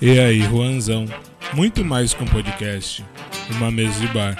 [0.00, 1.06] E aí, Juanzão?
[1.54, 3.04] Muito mais que um podcast,
[3.56, 4.36] uma mesa de bar.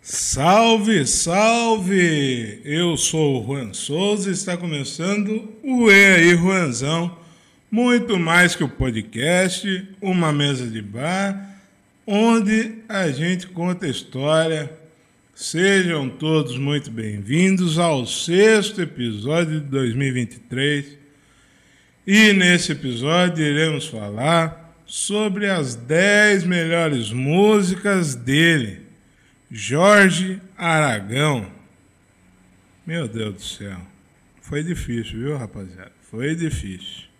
[0.00, 2.62] Salve, salve!
[2.64, 7.18] Eu sou o Juan Souza e está começando o E aí, Juanzão.
[7.70, 11.53] Muito mais que o podcast, uma mesa de bar
[12.06, 14.70] onde a gente conta história.
[15.34, 20.98] Sejam todos muito bem-vindos ao sexto episódio de 2023.
[22.06, 28.82] E nesse episódio iremos falar sobre as 10 melhores músicas dele,
[29.50, 31.50] Jorge Aragão.
[32.86, 33.80] Meu Deus do céu.
[34.42, 35.92] Foi difícil, viu, rapaziada?
[36.10, 37.13] Foi difícil.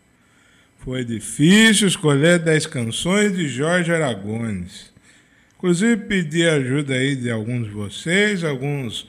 [0.84, 4.92] Foi difícil escolher 10 canções de Jorge Aragones.
[5.56, 9.08] Inclusive pedi ajuda aí de alguns de vocês, alguns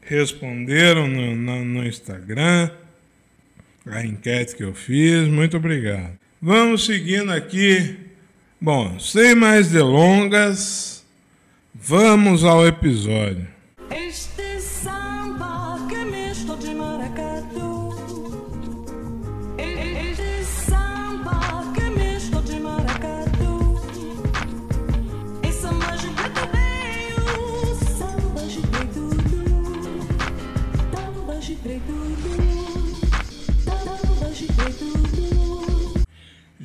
[0.00, 2.70] responderam no, no, no Instagram
[3.84, 5.26] a enquete que eu fiz.
[5.26, 6.16] Muito obrigado.
[6.40, 7.96] Vamos seguindo aqui.
[8.60, 11.04] Bom, sem mais delongas,
[11.74, 13.48] vamos ao episódio.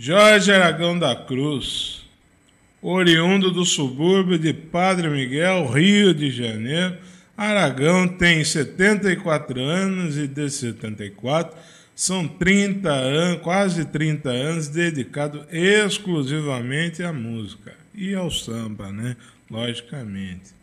[0.08, 2.06] Jorge Aragão da Cruz,
[2.80, 6.96] oriundo do subúrbio de Padre Miguel, Rio de Janeiro.
[7.36, 11.58] Aragão tem 74 anos e de 74
[11.96, 19.18] são 30 anos, quase 30 anos dedicado exclusivamente à música e ao samba, né?
[19.50, 20.54] Logicamente.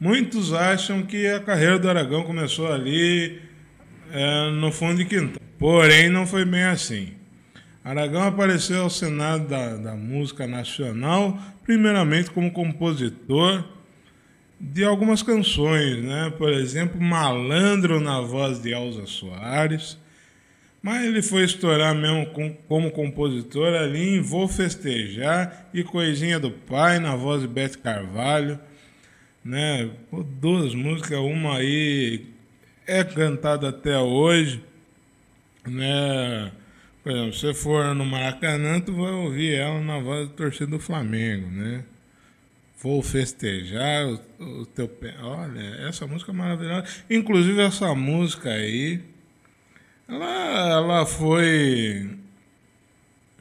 [0.00, 3.42] Muitos acham que a carreira do Aragão começou ali
[4.10, 5.42] é, no fundo de quintal.
[5.58, 7.12] Porém, não foi bem assim.
[7.84, 13.62] Aragão apareceu ao Senado da, da Música Nacional, primeiramente como compositor
[14.58, 16.32] de algumas canções, né?
[16.38, 19.98] por exemplo, Malandro na voz de Elza Soares,
[20.80, 26.50] mas ele foi estourar mesmo com, como compositor ali em Vou Festejar e Coisinha do
[26.50, 28.58] Pai, na voz de Beth Carvalho.
[29.44, 29.90] Né?
[30.40, 32.24] Duas músicas, uma aí
[32.86, 34.62] é cantada até hoje,
[35.66, 36.50] né?
[37.04, 40.68] Por exemplo, se você for no Maracanã, tu vai ouvir ela na voz da torcida
[40.68, 41.84] do Flamengo, né?
[42.82, 45.14] Vou festejar o, o teu pé.
[45.20, 46.86] Olha, essa música é maravilhosa.
[47.10, 49.02] Inclusive essa música aí,
[50.08, 52.08] ela, ela foi.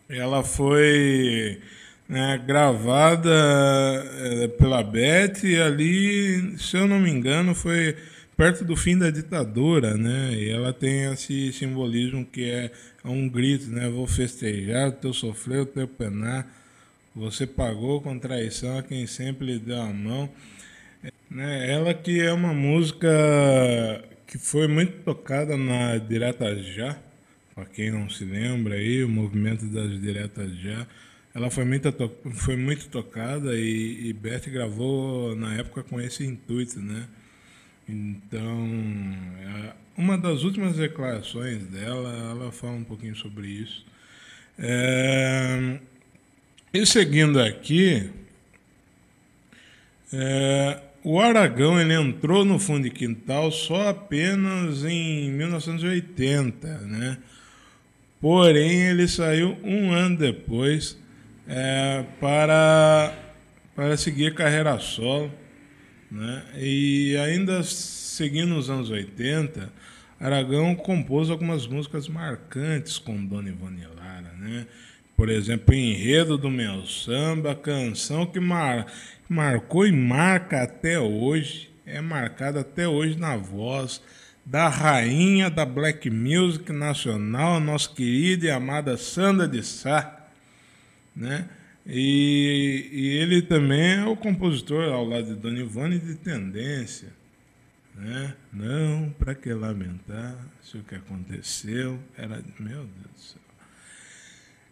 [0.10, 1.62] Ela foi
[2.08, 7.96] né, gravada é, pela Beth e ali, se eu não me engano, foi
[8.36, 10.34] perto do fim da ditadura, né?
[10.34, 12.72] E ela tem esse simbolismo que é
[13.10, 13.90] um grito, né?
[13.90, 16.48] Vou festejar o teu sofrer, o teu penar.
[17.16, 20.30] Você pagou com traição a quem sempre lhe deu a mão.
[21.30, 21.72] Né?
[21.72, 23.08] Ela que é uma música
[24.26, 26.98] que foi muito tocada na Direta Já,
[27.54, 30.88] para quem não se lembra aí, o movimento das Diretas Já.
[31.36, 31.92] Ela foi muito,
[32.34, 37.08] foi muito tocada e, e Beth gravou na época com esse intuito, né?
[37.88, 38.70] Então,
[39.42, 43.86] é, uma das últimas declarações dela, ela fala um pouquinho sobre isso.
[44.58, 45.80] É,
[46.74, 48.10] e seguindo aqui,
[50.12, 57.18] é, o Aragão ele entrou no fundo de quintal só apenas em 1980, né?
[58.22, 60.98] Porém, ele saiu um ano depois
[61.48, 63.14] é, para,
[63.76, 65.30] para seguir carreira solo
[66.14, 66.44] né?
[66.58, 69.74] E ainda seguindo os anos 80,
[70.24, 74.32] Aragão compôs algumas músicas marcantes com Dona Ivone Lara.
[74.40, 74.66] Né?
[75.18, 78.88] Por exemplo, Enredo do Meu Samba, canção que mar,
[79.28, 84.02] marcou e marca até hoje, é marcada até hoje na voz
[84.46, 90.26] da rainha da black music nacional, nossa querida e amada Sandra de Sá,
[91.14, 91.50] né?
[91.86, 97.10] E, e, ele também é o compositor, ao lado de Dona Ivone, de tendência.
[97.96, 98.34] Né?
[98.52, 102.44] Não, para que lamentar se o que aconteceu era.
[102.60, 103.42] Meu Deus do céu.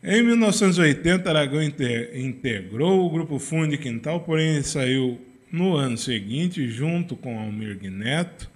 [0.03, 5.21] Em 1980, Aragão integrou o grupo Fundo de Quintal, porém ele saiu
[5.51, 8.49] no ano seguinte, junto com Almir Neto,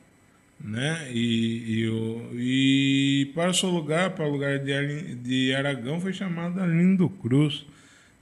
[0.60, 1.08] né?
[1.12, 6.14] E, e, o, e para o seu lugar, para o lugar de, de Aragão, foi
[6.14, 7.66] chamado Arlindo Cruz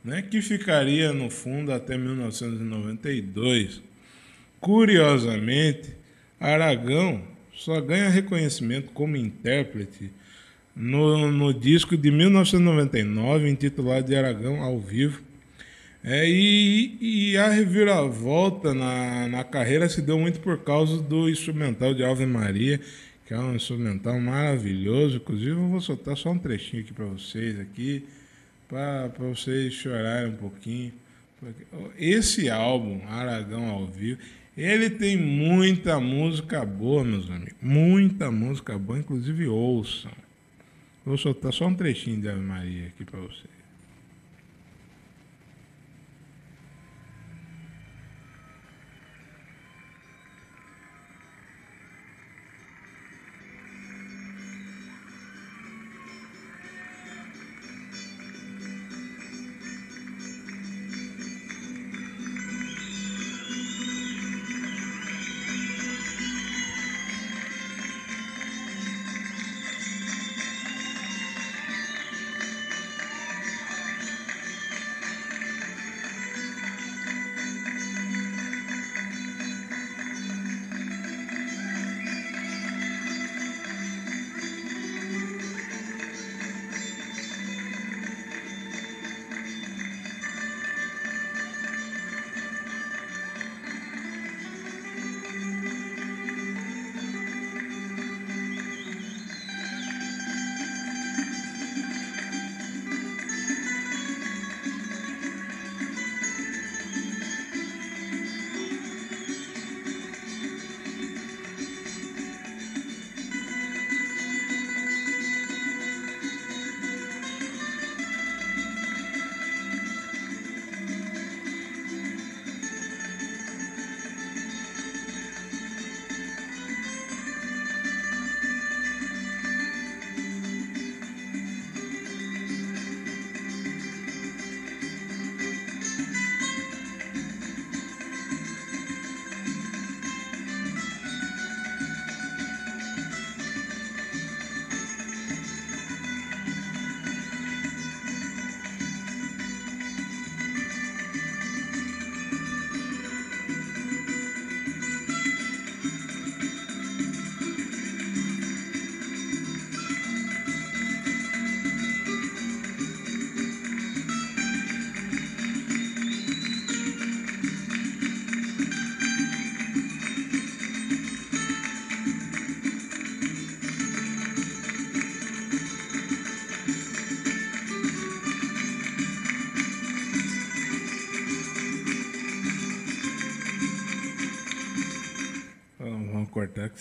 [0.04, 3.82] né, que ficaria no fundo até 1992.
[4.60, 5.96] Curiosamente,
[6.44, 7.24] Aragão
[7.56, 10.12] só ganha reconhecimento como intérprete
[10.76, 15.22] no, no disco de 1999, intitulado de Aragão ao vivo.
[16.04, 21.94] É, e, e, a reviravolta na, na carreira se deu muito por causa do instrumental
[21.94, 22.78] de Ave Maria,
[23.26, 25.16] que é um instrumental maravilhoso.
[25.16, 28.06] Inclusive, eu vou soltar só um trechinho aqui para vocês aqui,
[28.68, 30.92] para vocês chorarem um pouquinho.
[31.98, 34.20] Esse álbum, Aragão ao vivo,
[34.56, 37.56] ele tem muita música boa, meus amigos.
[37.62, 40.12] Muita música boa, inclusive ouçam.
[41.06, 43.53] Vou soltar só um trechinho de Ave Maria aqui para vocês.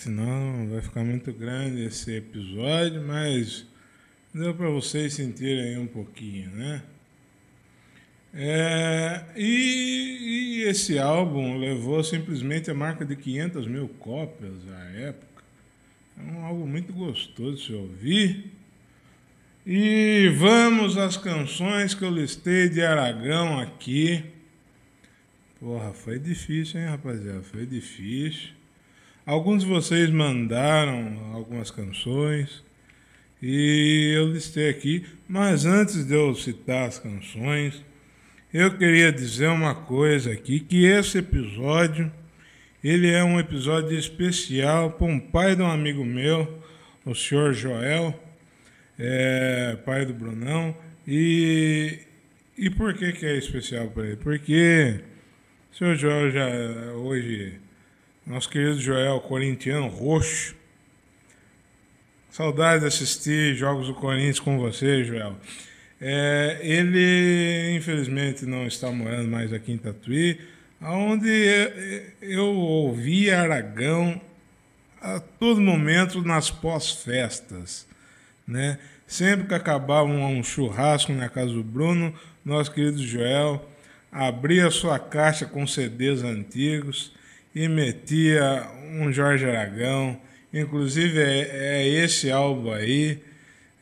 [0.03, 3.65] Senão vai ficar muito grande esse episódio, mas
[4.33, 6.83] deu para vocês sentirem um pouquinho, né?
[8.33, 15.43] É, e, e, esse álbum levou simplesmente a marca de 500 mil cópias à época.
[16.17, 18.51] É um álbum muito gostoso de se ouvir.
[19.65, 24.25] E vamos às canções que eu listei de Aragão aqui.
[25.59, 27.43] Porra, foi difícil, hein, rapaziada?
[27.43, 28.62] Foi difícil.
[29.25, 32.61] Alguns de vocês mandaram algumas canções
[33.41, 37.85] e eu listei aqui, mas antes de eu citar as canções,
[38.53, 42.11] eu queria dizer uma coisa aqui, que esse episódio,
[42.83, 46.61] ele é um episódio especial para um pai de um amigo meu,
[47.05, 48.21] o senhor Joel,
[48.99, 50.75] é, pai do Brunão,
[51.07, 51.97] e,
[52.57, 54.17] e por que, que é especial para ele?
[54.17, 54.99] Porque
[55.71, 56.45] o senhor Joel já
[56.93, 57.63] hoje
[58.25, 60.55] nosso querido Joel, corintiano roxo.
[62.31, 65.35] Saudade de assistir jogos do Corinthians com você, Joel.
[65.99, 70.39] É, ele, infelizmente, não está morando mais aqui em Tatuí,
[70.81, 71.29] onde
[72.21, 74.19] eu ouvia Aragão
[75.01, 77.85] a todo momento nas pós-festas.
[78.47, 78.79] Né?
[79.05, 82.13] Sempre que acabava um churrasco na casa do Bruno,
[82.43, 83.69] nosso querido Joel
[84.11, 87.11] abria sua caixa com CDs antigos
[87.53, 90.19] e metia um Jorge Aragão.
[90.53, 93.19] Inclusive é, é esse álbum aí,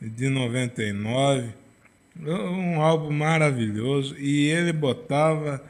[0.00, 1.50] de 99,
[2.20, 4.16] um álbum maravilhoso.
[4.18, 5.62] E ele botava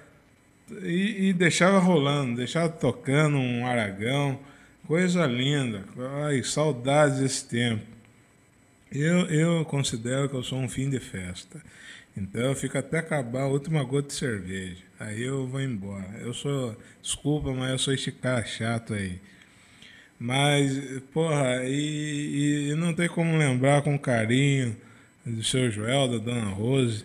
[0.83, 4.39] e, e, deixava rolando, deixava tocando um Aragão,
[4.87, 5.85] coisa linda.
[6.25, 7.85] Ai, saudades desse tempo.
[8.91, 11.61] Eu, eu considero que eu sou um fim de festa.
[12.17, 14.83] Então eu fico até acabar a última gota de cerveja.
[15.03, 16.19] Aí eu vou embora.
[16.21, 16.77] Eu sou.
[17.03, 19.19] Desculpa, mas eu sou este cara chato aí.
[20.19, 24.77] Mas, porra, e, e não tem como lembrar com carinho
[25.27, 27.05] do seu Joel, da Dona Rose.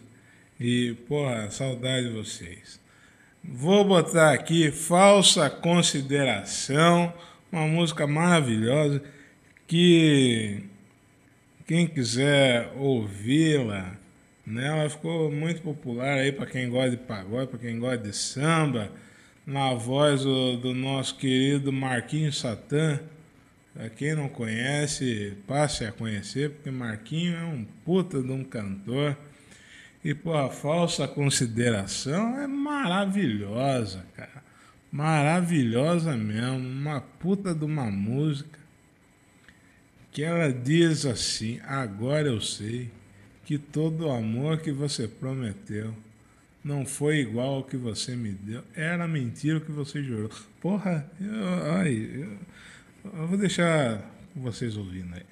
[0.60, 2.80] E, porra, saudade de vocês.
[3.44, 7.12] Vou botar aqui Falsa Consideração,
[7.52, 9.02] uma música maravilhosa
[9.66, 10.64] que
[11.66, 13.98] quem quiser ouvi-la,
[14.48, 18.16] né, ela ficou muito popular aí para quem gosta de pagode, para quem gosta de
[18.16, 18.90] samba,
[19.46, 22.98] na voz do, do nosso querido Marquinhos Satã.
[23.74, 29.18] Para quem não conhece, passe a conhecer, porque Marquinho é um puta de um cantor.
[30.02, 34.42] E, pô, a falsa consideração é maravilhosa, cara.
[34.90, 36.58] Maravilhosa mesmo.
[36.58, 38.58] Uma puta de uma música.
[40.10, 42.90] Que ela diz assim: Agora eu sei
[43.48, 45.94] que todo o amor que você prometeu
[46.62, 48.62] não foi igual ao que você me deu.
[48.76, 50.30] Era mentira o que você jurou.
[50.60, 52.38] Porra, eu, ai, eu,
[53.22, 54.04] eu vou deixar
[54.36, 55.24] vocês ouvindo aí.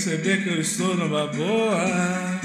[0.00, 2.40] Perceber que eu estou numa boa.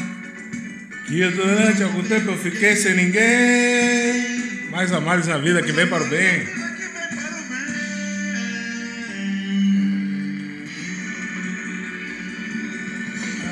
[1.07, 4.69] Que durante algum tempo eu fiquei sem ninguém.
[4.69, 6.47] Mais amados na vida que vem para o bem.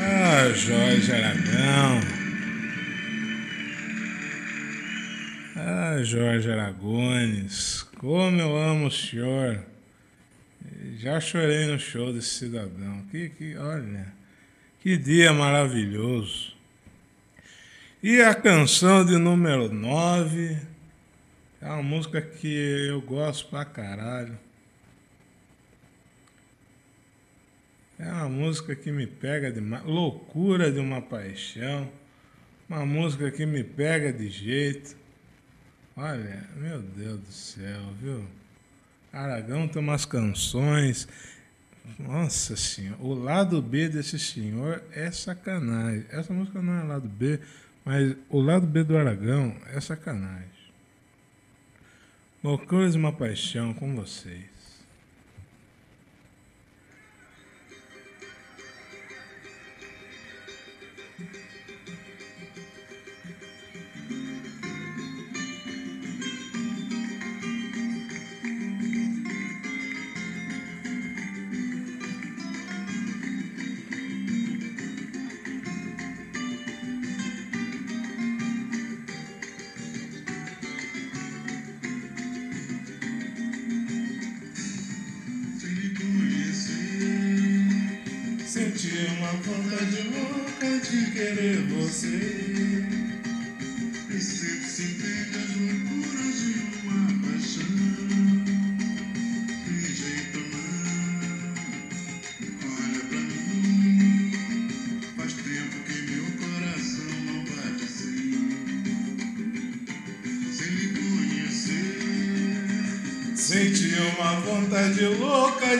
[0.01, 2.01] Ah, Jorge Aragão.
[5.55, 7.85] Ah, Jorge Aragones.
[7.97, 9.72] Como eu amo o senhor.
[11.03, 13.01] Já chorei no show desse cidadão.
[13.11, 14.07] Que, que, olha,
[14.79, 16.55] que dia maravilhoso.
[18.01, 20.57] E a canção de número 9
[21.59, 24.39] é uma música que eu gosto pra caralho.
[27.99, 29.83] É uma música que me pega demais.
[29.83, 31.91] Loucura de uma paixão.
[32.69, 34.95] Uma música que me pega de jeito.
[35.97, 38.25] Olha, meu Deus do céu, viu?
[39.13, 41.07] Aragão tem umas canções.
[41.99, 46.05] Nossa senhora, o lado B desse senhor é sacanagem.
[46.09, 47.39] Essa música não é lado B,
[47.85, 50.49] mas o lado B do Aragão é sacanagem.
[52.43, 54.52] Loucuras de uma paixão com vocês.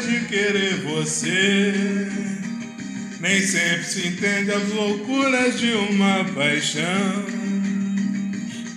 [0.02, 1.74] De querer você.
[3.20, 7.26] Nem sempre se entende as loucuras de uma paixão.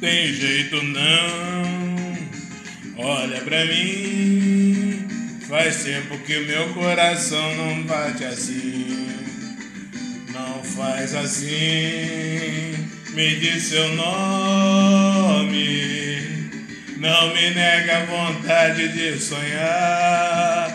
[0.00, 2.18] Tem jeito não,
[2.98, 5.06] olha pra mim.
[5.48, 9.06] Faz tempo que meu coração não bate assim.
[10.32, 12.74] Não faz assim,
[13.14, 15.36] me diz seu nome.
[16.98, 20.65] Não me nega a vontade de sonhar,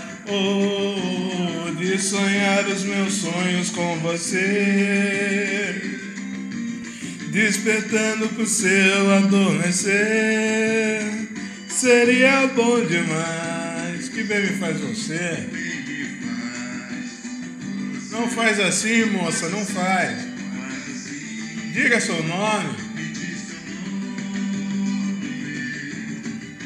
[1.77, 5.81] de sonhar os meus sonhos com você,
[7.31, 11.01] despertando pro seu adormecer.
[11.67, 14.09] Seria bom demais.
[14.09, 15.47] Que bem me faz você?
[18.11, 20.27] Não faz assim, moça, não faz.
[21.73, 22.80] Diga seu nome.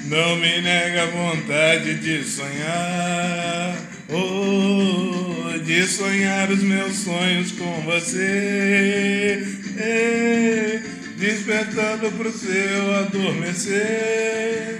[0.07, 3.75] Não me nega a vontade de sonhar,
[4.09, 9.43] oh, de sonhar os meus sonhos com você,
[9.79, 10.79] eh,
[11.17, 14.79] despertando pro seu adormecer.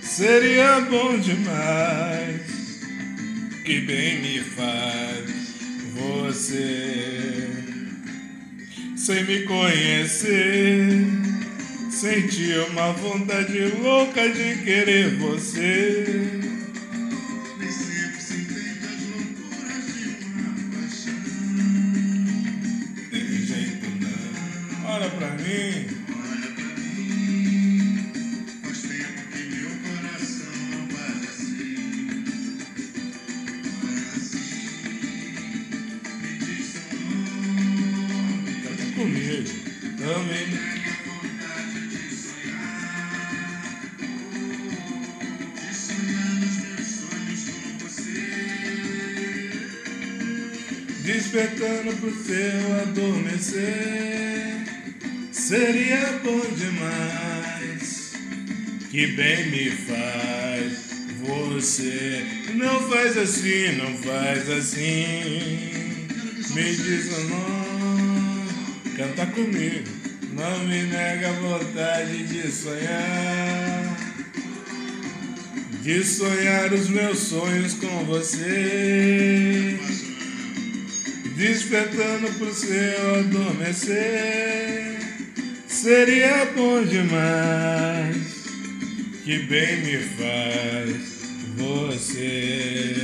[0.00, 2.80] Seria bom demais,
[3.64, 5.24] que bem me faz
[5.96, 7.48] você,
[8.96, 11.33] sem me conhecer
[11.94, 16.04] Senti uma vontade louca de querer você.
[17.56, 21.22] Nem sempre se entende as loucuras de uma paixão.
[23.12, 24.90] Tem jeito não.
[24.90, 25.93] Olha pra mim.
[52.04, 53.62] Pro seu adormecer.
[55.32, 58.12] Seria bom demais,
[58.90, 60.84] que bem me faz
[61.22, 62.24] você.
[62.54, 65.70] Não faz assim, não faz assim.
[66.54, 68.50] Me diz o nome,
[68.96, 69.88] canta comigo.
[70.34, 73.96] Não me nega a vontade de sonhar.
[75.82, 79.63] De sonhar os meus sonhos com você
[81.36, 84.98] despertando pro seu adormecer.
[85.66, 88.44] Seria bom demais,
[89.24, 91.14] que bem me faz
[91.56, 93.03] você.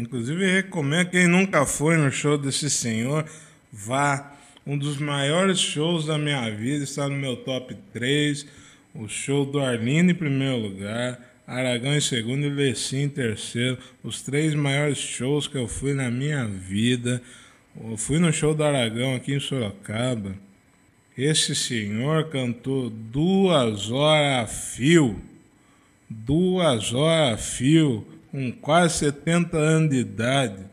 [0.00, 3.26] Inclusive, recomendo quem nunca foi no show desse senhor,
[3.70, 4.36] vá.
[4.66, 8.46] Um dos maiores shows da minha vida está no meu top 3.
[8.94, 13.78] O show do Arlindo em primeiro lugar, Aragão em segundo e Lessi em terceiro.
[14.02, 17.22] Os três maiores shows que eu fui na minha vida.
[17.82, 20.34] Eu fui no show do Aragão aqui em Sorocaba.
[21.16, 25.20] Esse senhor cantou duas horas a fio.
[26.08, 30.64] Duas horas a fio, com quase 70 anos de idade.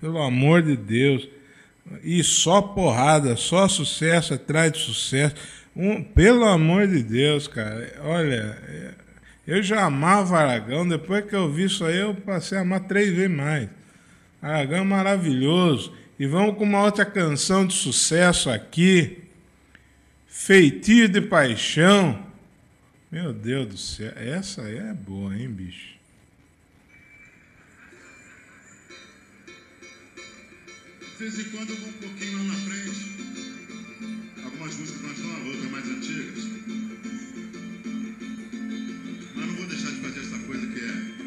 [0.00, 1.28] Pelo amor de Deus.
[2.02, 5.34] E só porrada, só sucesso atrás de sucesso.
[5.74, 7.92] Um, pelo amor de Deus, cara.
[8.02, 8.96] Olha,
[9.46, 10.88] eu já amava Aragão.
[10.88, 13.68] Depois que eu vi isso aí, eu passei a amar três vezes mais.
[14.40, 15.92] Aragão é maravilhoso.
[16.18, 19.24] E vamos com uma outra canção de sucesso aqui.
[20.26, 22.26] Feitio de Paixão.
[23.10, 25.99] Meu Deus do céu, essa aí é boa, hein, bicho?
[31.20, 33.12] De vez em quando eu vou um pouquinho lá na frente.
[34.42, 36.44] Algumas músicas mais novas, outras mais antigas.
[39.34, 41.19] Mas não vou deixar de fazer essa coisa que é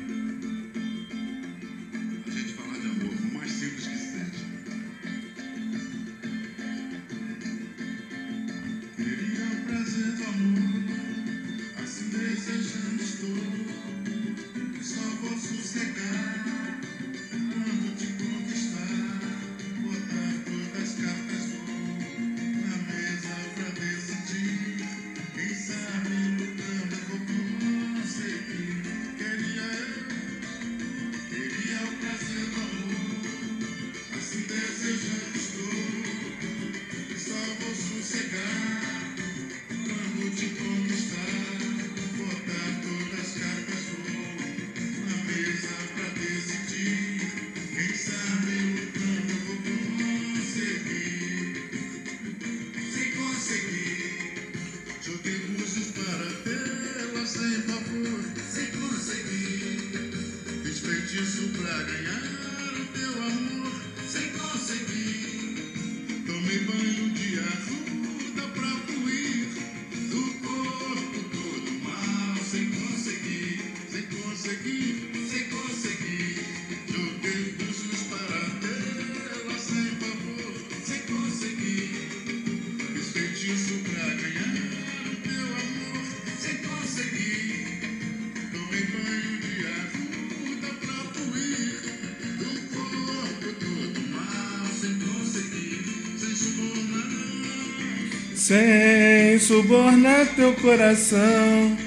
[98.44, 101.78] Sem subornar teu coração,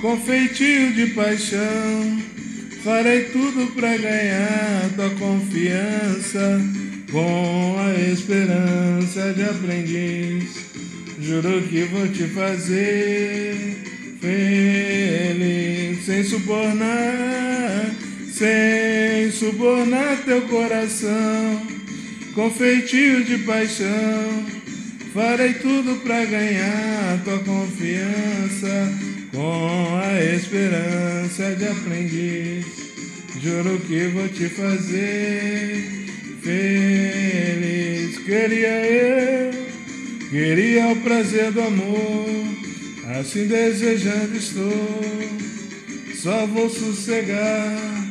[0.00, 2.20] com feitio de paixão,
[2.82, 6.60] farei tudo pra ganhar tua confiança,
[7.08, 10.50] com a esperança de aprendiz.
[11.20, 13.54] Juro que vou te fazer
[14.20, 17.94] feliz, sem subornar,
[18.28, 21.62] sem subornar teu coração,
[22.34, 24.41] com feitio de paixão.
[25.12, 28.90] Farei tudo pra ganhar tua confiança,
[29.30, 32.64] com a esperança de aprendiz.
[33.42, 36.06] Juro que vou te fazer
[36.40, 38.18] feliz.
[38.24, 39.50] Queria eu,
[40.30, 42.26] queria o prazer do amor,
[43.20, 45.00] assim desejando estou.
[46.14, 48.01] Só vou sossegar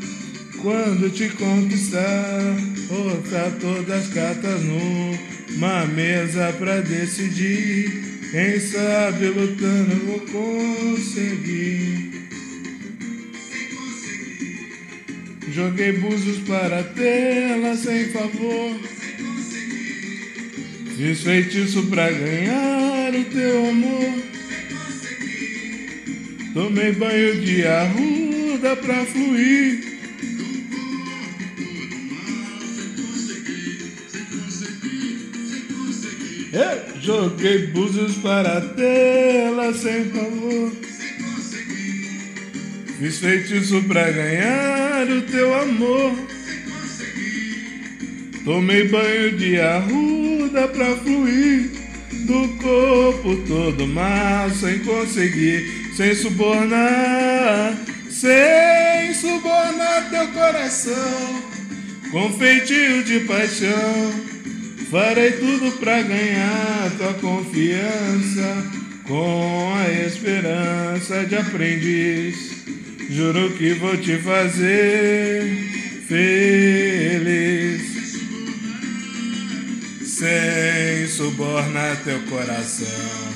[0.62, 2.56] quando te conquistar.
[2.88, 8.12] Botar todas as cartas numa mesa pra decidir.
[8.32, 12.12] Quem sabe lutando eu vou conseguir.
[15.54, 18.80] Joguei búzios para tê-la sem favor.
[20.96, 24.14] Fiz feitiço pra ganhar o teu amor.
[26.54, 29.91] Tomei banho de arruda pra fluir.
[36.54, 40.72] Eu joguei búzios para tê-la sem favor.
[43.00, 46.14] Fiz feitiço pra ganhar o teu amor.
[48.44, 51.72] Tomei banho de arruda pra fluir
[52.26, 57.78] do corpo todo mas sem conseguir, sem subornar,
[58.10, 61.44] sem subornar teu coração
[62.12, 64.31] com feitio de paixão.
[64.92, 68.72] Farei tudo pra ganhar tua confiança
[69.08, 72.36] com a esperança de aprendiz.
[73.10, 75.46] Juro que vou te fazer
[76.10, 77.82] feliz.
[80.06, 83.32] Sem subornar teu coração,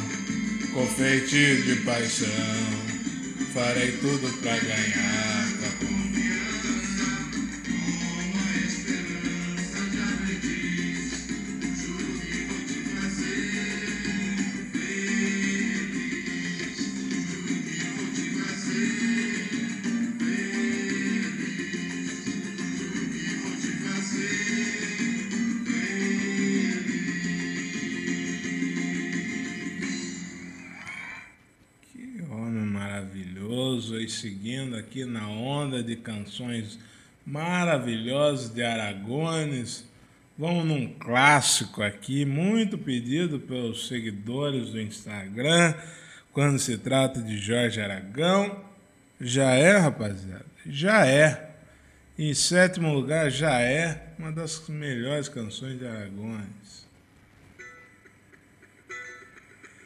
[0.73, 2.27] com feitiço de paixão.
[3.53, 5.44] Farei tudo pra ganhar
[36.05, 36.79] canções
[37.25, 39.83] maravilhosas de Aragones.
[40.37, 45.73] Vamos num clássico aqui, muito pedido pelos seguidores do Instagram,
[46.31, 48.63] quando se trata de Jorge Aragão.
[49.19, 50.45] Já é, rapaziada?
[50.65, 51.51] Já é.
[52.17, 56.85] Em sétimo lugar, já é uma das melhores canções de Aragones.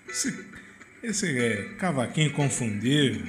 [0.08, 0.60] Esse
[1.02, 3.26] esse é cavaquinho confundível.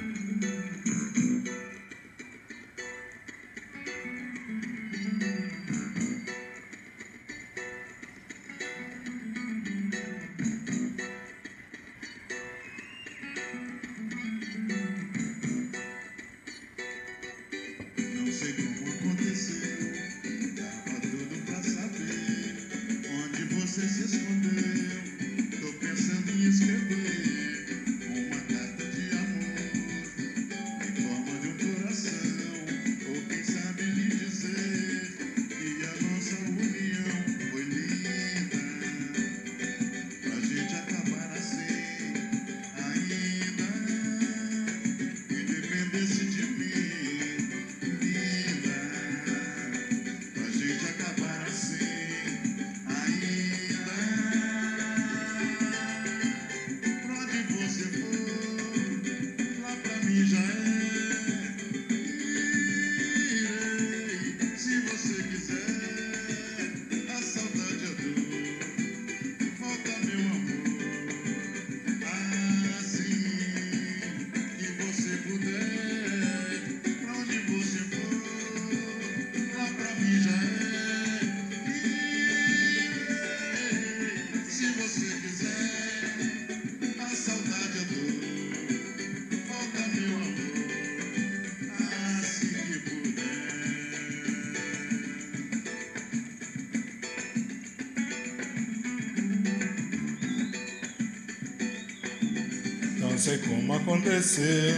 [103.31, 104.75] Sei como aconteceu,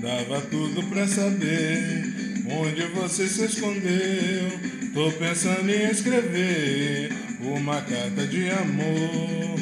[0.00, 2.04] dava tudo pra saber
[2.48, 4.48] onde você se escondeu.
[4.94, 9.58] Tô pensando em escrever uma carta de amor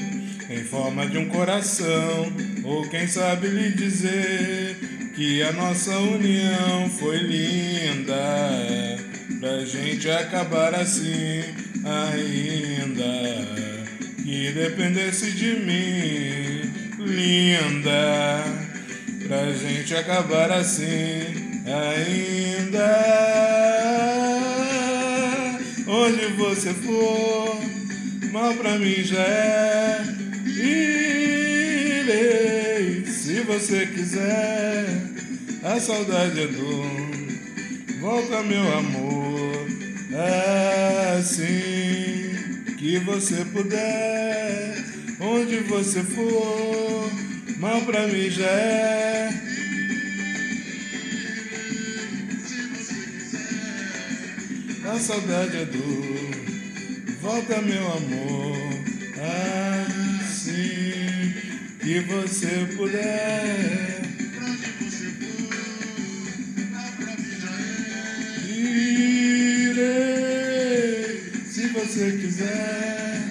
[0.50, 2.30] em forma de um coração,
[2.64, 4.76] ou quem sabe lhe dizer
[5.14, 8.98] que a nossa união foi linda.
[9.40, 11.44] Pra gente acabar assim
[11.84, 13.58] ainda
[14.22, 16.57] que dependesse de mim,
[17.08, 18.44] linda,
[19.26, 21.24] pra gente acabar assim
[21.66, 22.88] ainda.
[25.86, 27.60] Onde você for,
[28.30, 30.04] mal pra mim já é.
[31.80, 34.86] Irei, se você quiser,
[35.62, 36.86] a saudade é dor.
[38.00, 39.66] Volta, meu amor,
[41.18, 42.18] assim
[42.78, 44.76] que você puder,
[45.20, 46.87] onde você for,
[47.58, 49.28] mal pra mim já é.
[54.84, 56.30] A saudade é dor,
[57.20, 58.56] volta, meu amor,
[59.22, 61.34] assim
[61.80, 63.98] que você puder.
[68.56, 69.76] Irei,
[71.46, 73.28] se você quiser,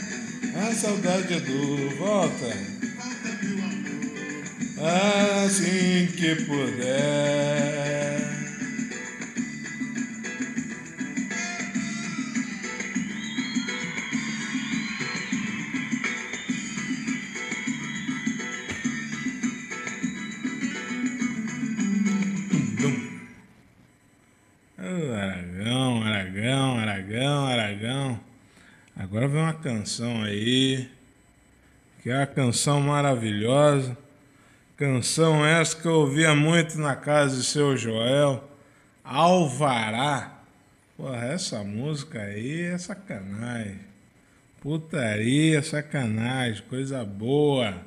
[0.56, 2.78] a saudade é dor, volta.
[6.28, 8.18] Que puder.
[25.16, 28.20] Aragão, Aragão, Aragão, Aragão.
[28.98, 30.90] Agora vem uma canção aí,
[32.04, 33.98] que é uma canção maravilhosa,
[34.78, 38.48] Canção essa que eu ouvia muito na casa de seu Joel.
[39.04, 40.40] Alvará.
[40.96, 43.80] Porra, essa música aí é sacanagem.
[44.62, 47.82] Putaria, sacanagem, coisa boa.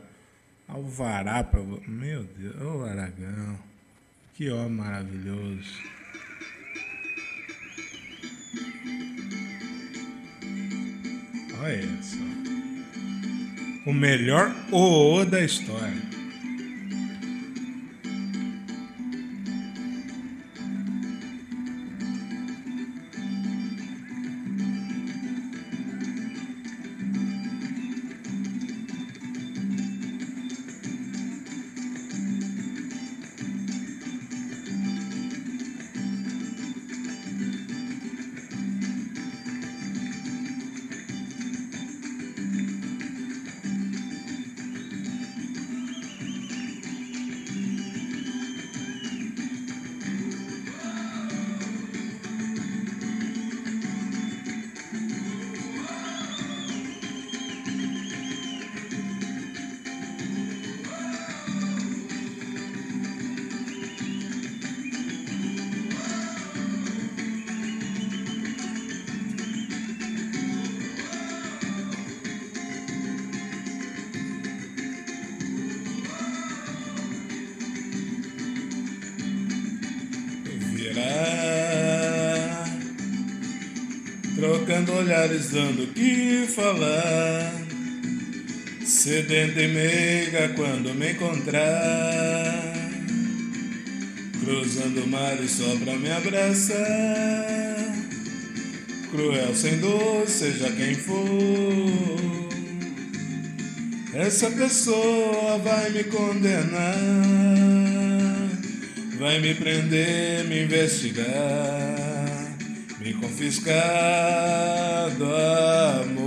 [0.67, 1.87] Alvará pra você.
[1.87, 3.57] Meu Deus, ô Aragão.
[4.35, 5.73] Que homem maravilhoso.
[11.63, 12.17] Olha só.
[13.89, 16.20] O melhor o da história.
[89.31, 92.75] Sedenta e meiga quando me encontrar,
[94.41, 97.95] cruzando o mar só pra me abraçar.
[99.13, 101.15] Cruel sem dor, seja quem for,
[104.15, 106.99] essa pessoa vai me condenar,
[109.17, 112.01] vai me prender, me investigar.
[112.99, 113.81] Me confiscado
[116.03, 116.20] amor,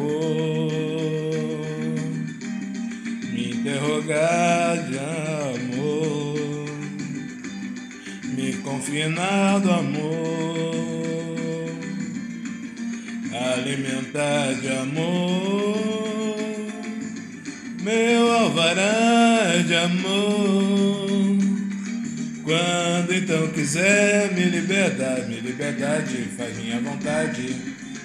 [3.73, 6.65] me interrogar de amor,
[8.35, 10.75] me confinado amor,
[13.55, 16.35] alimentar de amor,
[17.81, 20.93] meu alvará de amor.
[22.43, 27.55] Quando então quiser me libertar, me liberdade, faz minha vontade,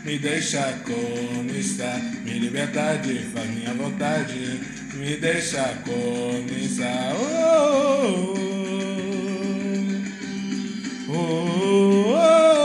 [0.04, 2.00] me deixa como está.
[2.24, 4.60] Me liberdade, faz minha vontade,
[4.98, 7.12] me deixa como está.
[7.14, 8.34] Oh,
[11.08, 12.57] oh, oh, oh,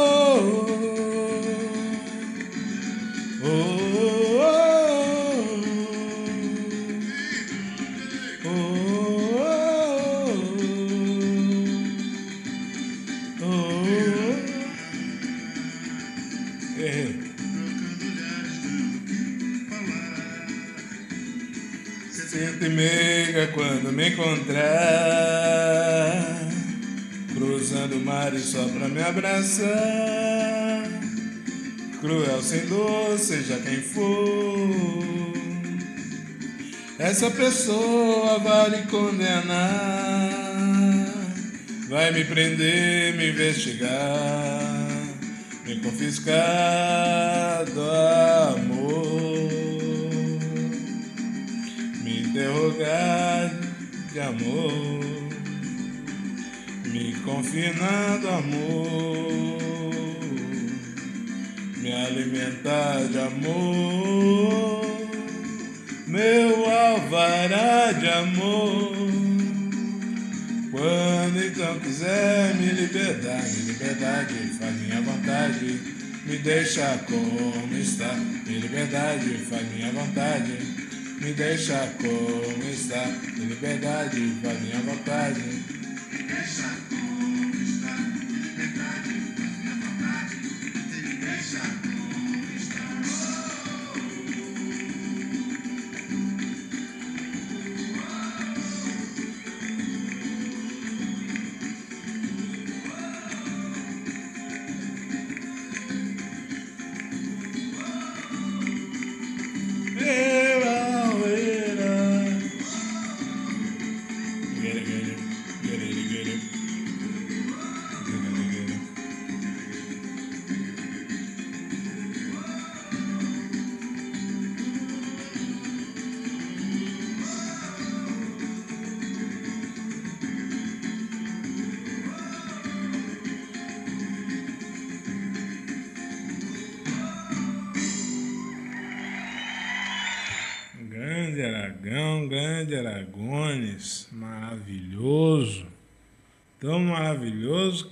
[22.73, 24.61] meiga quando me encontrar,
[27.33, 30.83] cruzando o mar e só pra me abraçar.
[32.01, 35.33] Cruel sem dor, seja quem for,
[36.99, 40.29] essa pessoa vai condenar,
[41.87, 43.89] vai me prender, me investigar,
[45.65, 47.89] me confiscar do
[48.59, 49.32] amor
[52.43, 53.51] interrogar
[54.11, 54.99] de amor,
[56.87, 59.59] me confinar do amor,
[61.77, 64.85] me alimentar de amor,
[66.07, 68.93] meu alvará de amor.
[70.71, 75.79] Quando então quiser me libertar, me liberdade, faz minha vontade,
[76.25, 78.13] me deixa como está,
[78.45, 80.83] me liberdade, faz minha vontade,
[81.23, 83.05] me deixa como está,
[83.37, 85.39] me liberdade, faz minha vontade.
[85.39, 87.12] Me deixa como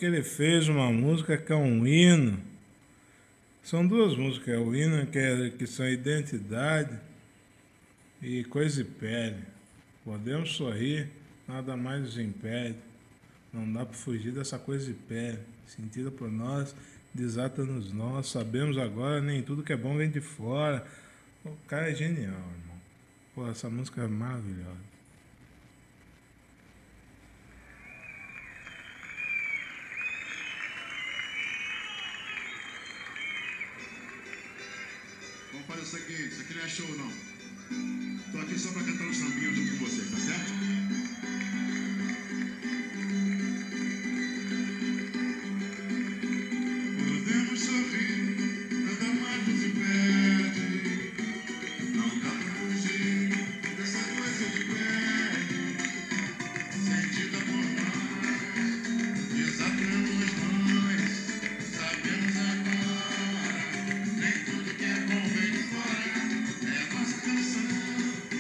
[0.01, 2.39] que ele fez uma música que é um hino.
[3.61, 6.99] São duas músicas, é o hino que, é, que são identidade
[8.19, 9.43] e coisa e pele.
[10.03, 11.07] Podemos sorrir,
[11.47, 12.77] nada mais nos impede.
[13.53, 15.37] Não dá para fugir dessa coisa de pele,
[15.67, 16.75] sentida por nós,
[17.13, 18.25] desata-nos nós.
[18.25, 20.83] Sabemos agora, nem tudo que é bom vem de fora.
[21.45, 22.81] O cara é genial, irmão.
[23.35, 24.90] Pô, essa música é maravilhosa.
[35.71, 38.31] Vamos fazer o seguinte, isso aqui não é show não.
[38.33, 41.10] Tô aqui só pra cantar um sambinho junto com vocês, tá certo?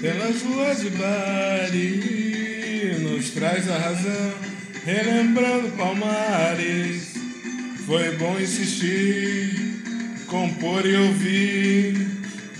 [0.01, 4.33] Pelas ruas de Bari, nos traz a razão,
[4.83, 7.13] relembrando Palmares.
[7.85, 9.53] Foi bom insistir,
[10.25, 12.07] compor e ouvir.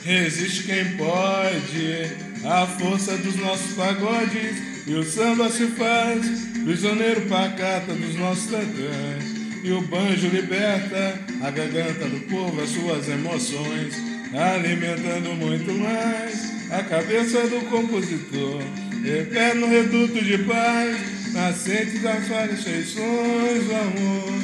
[0.05, 2.11] Resiste quem pode,
[2.45, 4.61] a força dos nossos pagodes.
[4.85, 6.23] E o samba se faz,
[6.63, 9.23] prisioneiro pacata dos nossos tantãs.
[9.63, 13.95] E o banjo liberta a garganta do povo, as suas emoções,
[14.31, 18.61] alimentando muito mais a cabeça do compositor.
[19.03, 24.41] Eterno reduto de paz, nascente das várias feições do amor.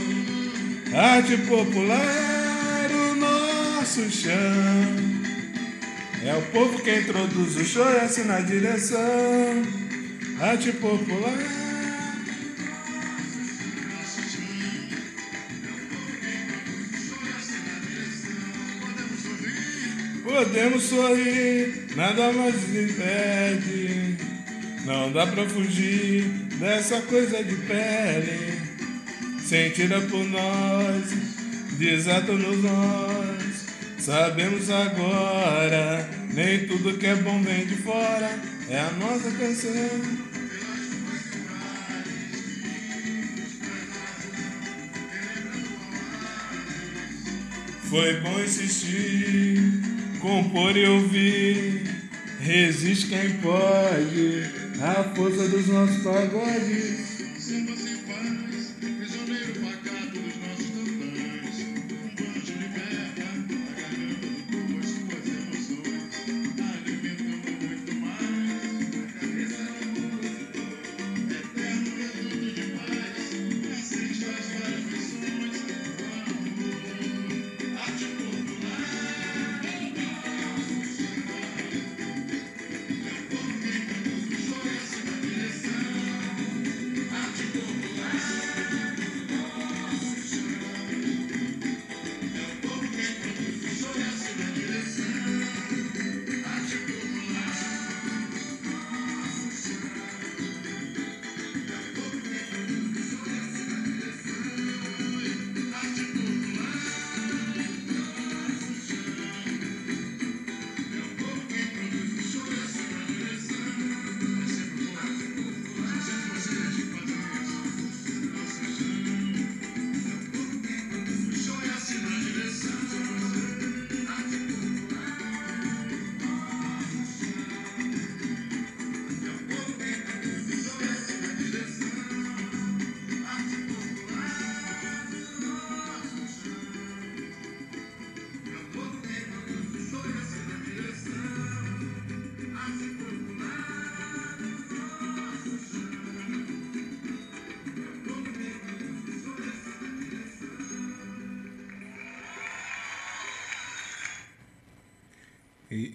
[0.94, 5.18] Arte popular, o nosso chão.
[6.26, 9.64] É o povo que introduz o show e assina a direção.
[10.42, 11.57] Arte popular.
[20.38, 24.18] Podemos sorrir, nada mais nos impede.
[24.86, 26.26] Não dá pra fugir
[26.60, 28.62] dessa coisa de pele.
[29.44, 31.06] Sentida por nós,
[31.80, 33.66] desata-nos nós.
[33.98, 38.40] Sabemos agora, nem tudo que é bom vem de fora.
[38.70, 40.28] É a nossa canção.
[47.90, 49.88] Foi bom insistir,
[50.20, 51.84] compor e ouvir.
[52.40, 54.44] Resiste quem pode,
[54.82, 57.87] a força dos nossos pagodes.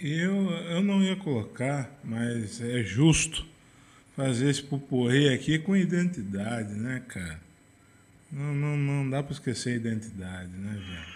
[0.02, 3.46] Eu, eu não ia colocar, mas é justo
[4.16, 7.40] fazer esse pupurri aqui com identidade, né, cara?
[8.30, 11.11] Não, não, não dá para esquecer a identidade, né, velho?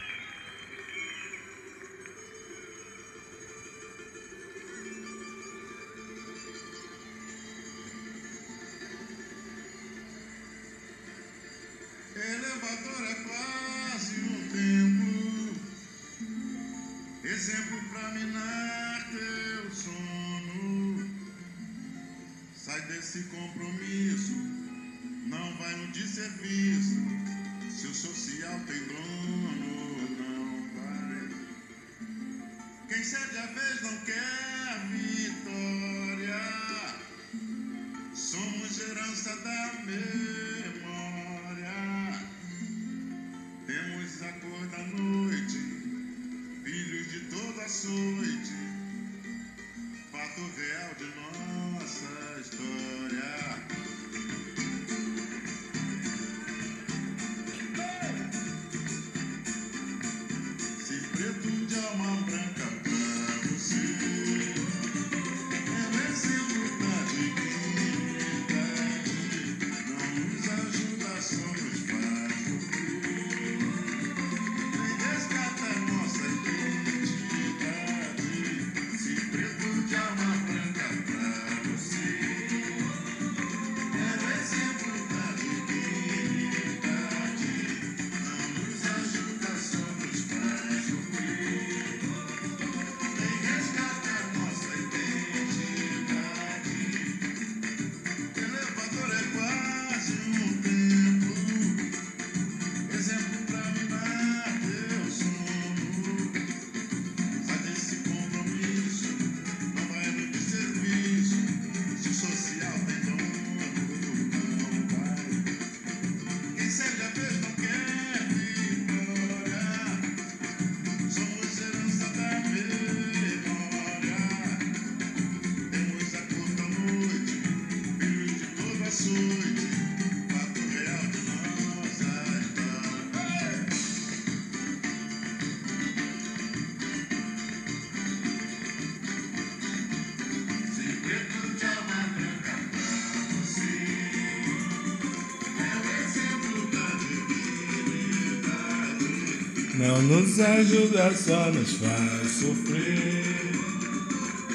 [149.96, 153.24] Não nos ajuda, só nos faz sofrer.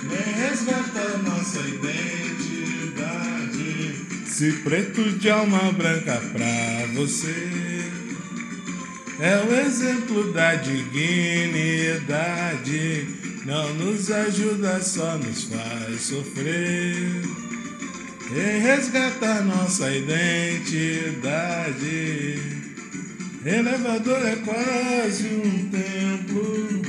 [0.03, 1.95] Nem resgata nossa identidade.
[4.27, 7.89] Se preto de alma branca pra você
[9.19, 11.57] é o exemplo da dignidade.
[13.43, 17.23] Não nos ajuda, só nos faz sofrer.
[18.31, 20.61] E resgata nossa identidade.
[23.43, 26.81] Elevador é quase um templo,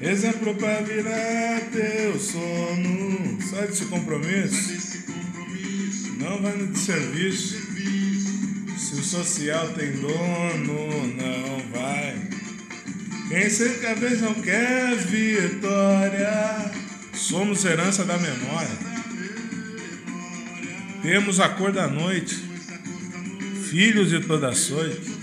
[0.00, 3.42] exemplo para virar teu sono.
[3.42, 5.02] Sai desse compromisso,
[6.20, 7.58] não vai no desserviço.
[8.78, 12.16] Se o social tem dono, não vai.
[13.28, 16.70] Quem cerca vez não quer vitória,
[17.12, 18.90] somos herança da memória.
[21.02, 22.36] Temos a cor da noite,
[23.68, 25.19] filhos de toda açoite,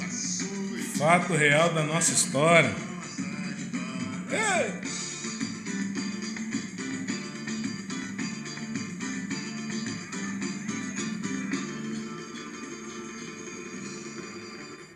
[0.97, 2.73] fato real da nossa história.
[4.31, 4.87] Ei!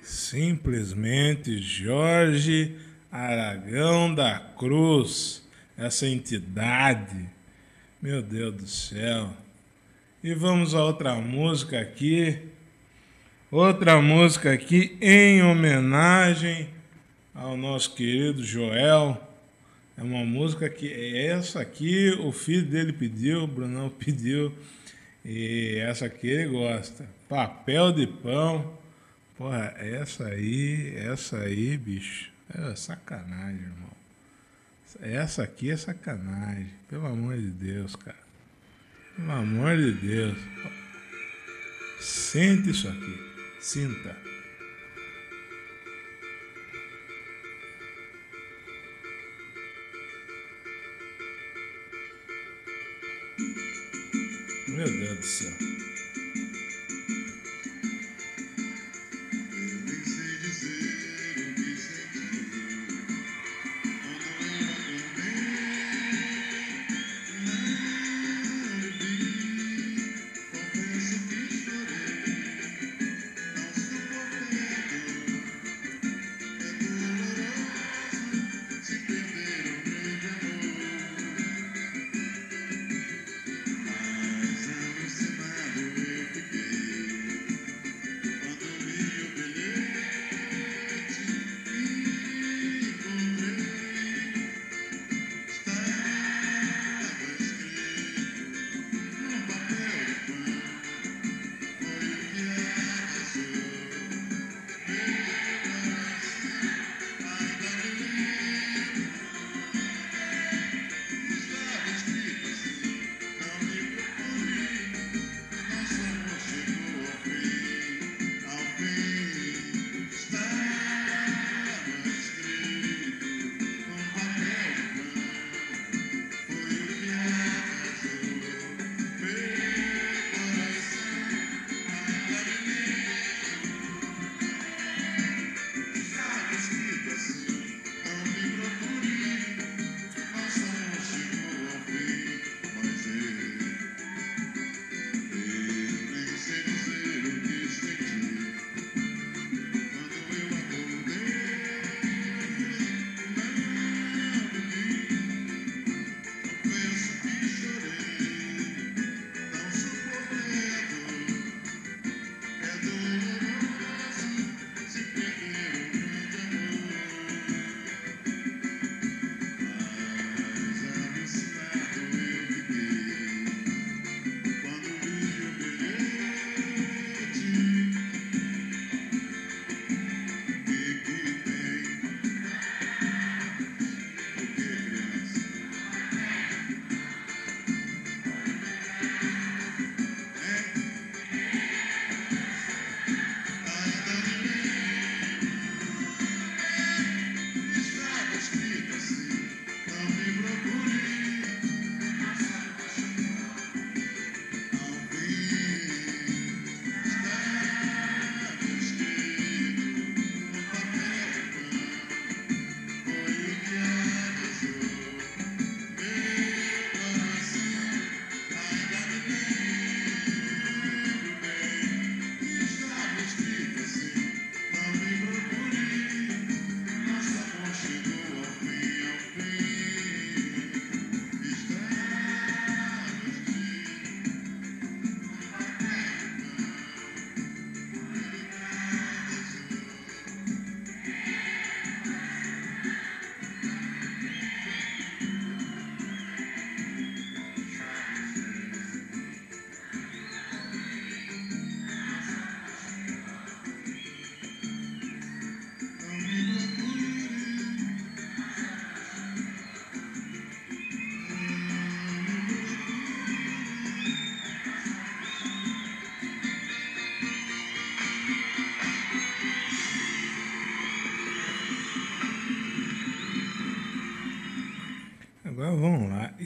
[0.01, 2.75] Simplesmente Jorge
[3.11, 5.47] Aragão da Cruz,
[5.77, 7.29] essa entidade.
[8.01, 9.29] Meu Deus do céu.
[10.23, 12.50] E vamos a outra música aqui.
[13.51, 16.69] Outra música aqui em homenagem
[17.35, 19.21] ao nosso querido Joel.
[19.97, 24.55] É uma música que é essa aqui o filho dele pediu, o Brunão pediu.
[25.25, 27.05] E essa aqui ele gosta.
[27.27, 28.73] Papel de pão.
[29.37, 32.31] Porra, essa aí, essa aí, bicho.
[32.57, 33.91] É sacanagem, irmão.
[35.01, 36.69] Essa aqui é sacanagem.
[36.89, 38.15] Pelo amor de Deus, cara.
[39.17, 40.37] Pelo amor de Deus.
[41.99, 43.30] Sente isso aqui.
[43.61, 44.17] Sinta.
[54.67, 55.70] Meu Deus do céu.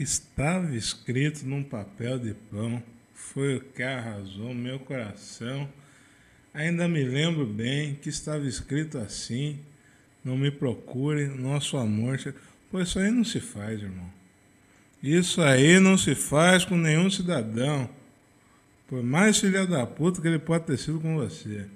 [0.06, 2.80] Estava escrito num papel de pão,
[3.12, 5.68] foi o que arrasou meu coração.
[6.54, 9.58] Ainda me lembro bem que estava escrito assim:
[10.24, 12.20] não me procure, nosso amor.
[12.70, 14.08] Pois isso aí não se faz, irmão.
[15.02, 17.90] Isso aí não se faz com nenhum cidadão.
[18.86, 21.66] Por mais filha da puta que ele pode ter sido com você.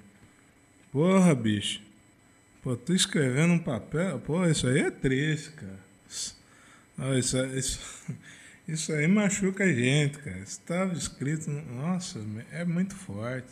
[0.89, 1.81] Porra, bicho.
[2.63, 4.19] Pô, tu escrevendo um papel.
[4.19, 5.81] Pô, isso aí é triste, cara.
[7.17, 7.79] Isso, isso,
[8.67, 10.39] isso aí machuca a gente, cara.
[10.39, 11.49] Estava escrito.
[11.49, 12.19] Nossa,
[12.51, 13.49] é muito forte.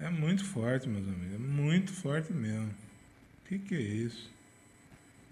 [0.00, 1.34] É muito forte, meus amigos.
[1.34, 2.68] É muito forte mesmo.
[2.68, 4.30] O que, que é isso?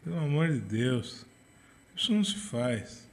[0.05, 1.25] Pelo amor de Deus.
[1.97, 3.09] Isso não se faz.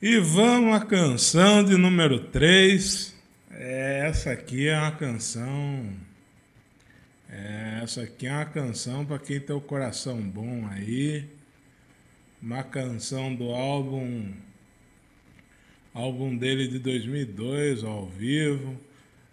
[0.00, 3.14] E vamos à canção de número 3.
[3.50, 5.92] É, essa aqui é uma canção.
[7.28, 11.37] É, essa aqui é uma canção para quem tem o coração bom aí
[12.40, 14.32] uma canção do álbum
[15.92, 18.78] álbum dele de 2002 ao vivo.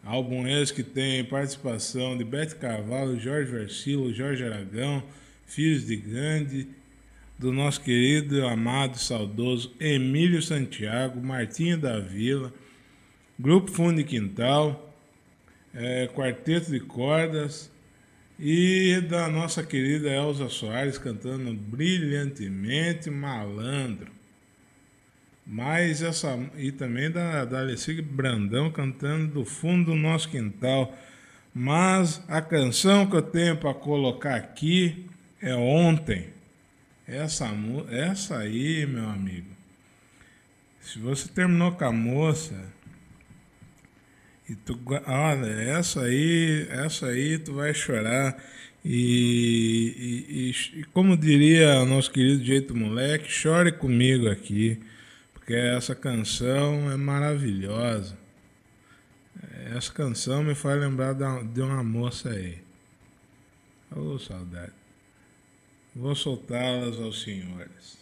[0.04, 5.04] Álbum esse que tem participação de Bete Carvalho, Jorge Versilo, Jorge Aragão,
[5.46, 6.68] Filhos de Gandhi,
[7.38, 12.54] do nosso querido, amado, saudoso Emílio Santiago, Martinho da Vila,
[13.40, 14.96] Grupo Fundo de Quintal,
[15.74, 17.72] é, Quarteto de Cordas,
[18.40, 24.12] e da nossa querida Elza Soares cantando brilhantemente Malandro.
[25.46, 30.98] Mas essa e também da da Alessia Brandão cantando do fundo do nosso quintal.
[31.54, 35.06] Mas a canção que eu tenho para colocar aqui
[35.42, 36.30] é ontem.
[37.08, 37.50] Essa
[37.90, 39.56] essa aí, meu amigo.
[40.82, 42.54] Se você terminou com a moça,
[44.48, 48.38] e tu, olha, essa aí, essa aí tu vai chorar.
[48.84, 54.80] E, e, e, como diria nosso querido Jeito Moleque, chore comigo aqui,
[55.34, 58.16] porque essa canção é maravilhosa.
[59.76, 62.60] Essa canção me faz lembrar de uma moça aí.
[63.96, 64.74] Ô oh, saudade.
[65.96, 67.98] Vou soltá-las aos senhores.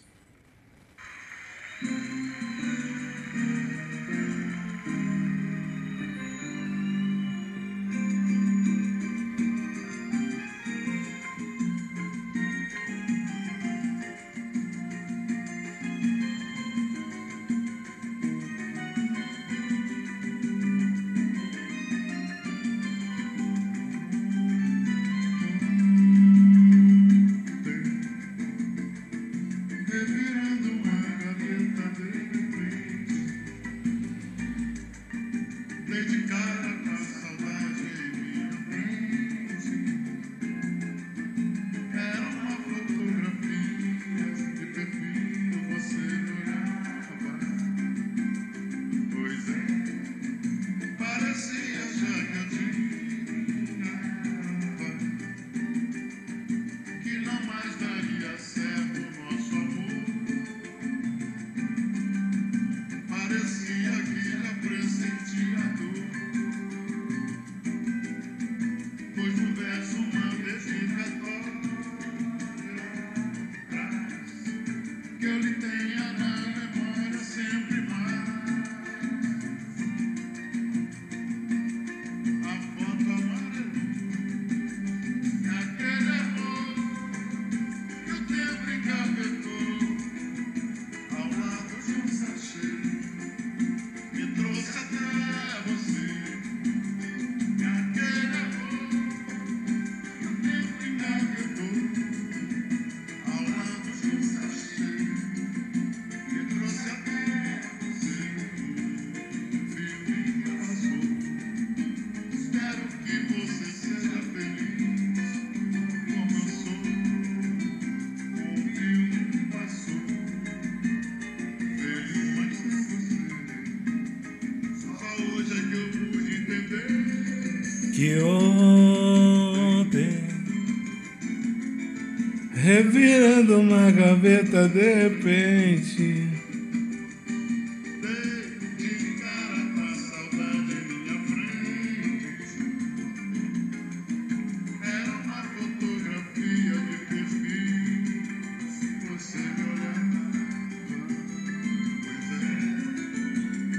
[134.14, 136.28] Gaveta de repente.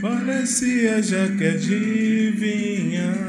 [0.01, 3.25] Parecia já que adivinhar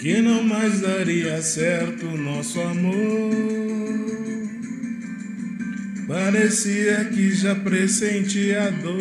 [0.00, 3.27] que não mais daria certo nosso amor.
[6.48, 8.96] Parecia que já pressentia a dor.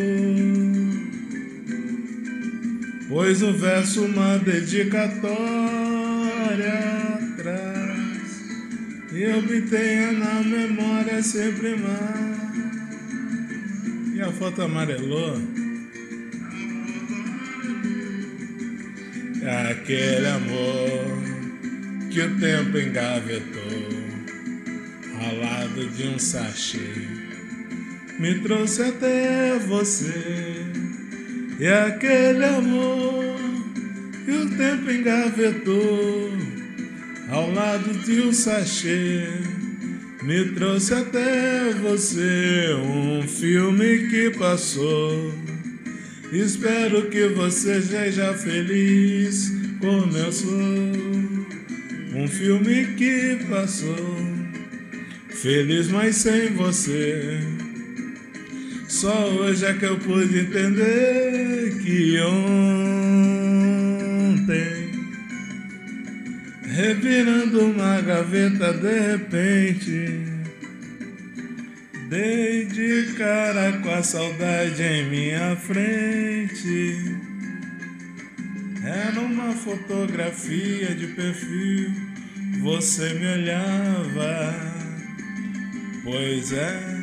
[3.07, 5.31] Pois o verso uma dedicatória
[7.37, 8.43] traz
[9.13, 12.37] E obtenha na memória sempre mais.
[14.13, 15.41] E a foto amarelou?
[19.71, 21.23] Aquele amor
[22.11, 23.87] que o tempo engavetou
[25.23, 27.16] Ao lado de um sachê
[28.19, 30.65] Me trouxe até você
[31.59, 33.35] e aquele amor
[34.25, 36.31] que o tempo engavetou
[37.29, 39.27] ao lado de um sachê
[40.27, 45.33] me trouxe até você um filme que passou.
[46.33, 50.51] Espero que você seja feliz como eu sou.
[52.13, 54.17] Um filme que passou,
[55.29, 57.39] feliz mas sem você.
[58.99, 62.61] Só hoje é que eu pude entender que ontem,
[66.63, 70.25] revirando uma gaveta de repente,
[72.09, 77.15] dei de cara com a saudade em minha frente.
[78.83, 81.91] Era uma fotografia de perfil,
[82.63, 84.55] você me olhava,
[86.03, 86.96] pois é.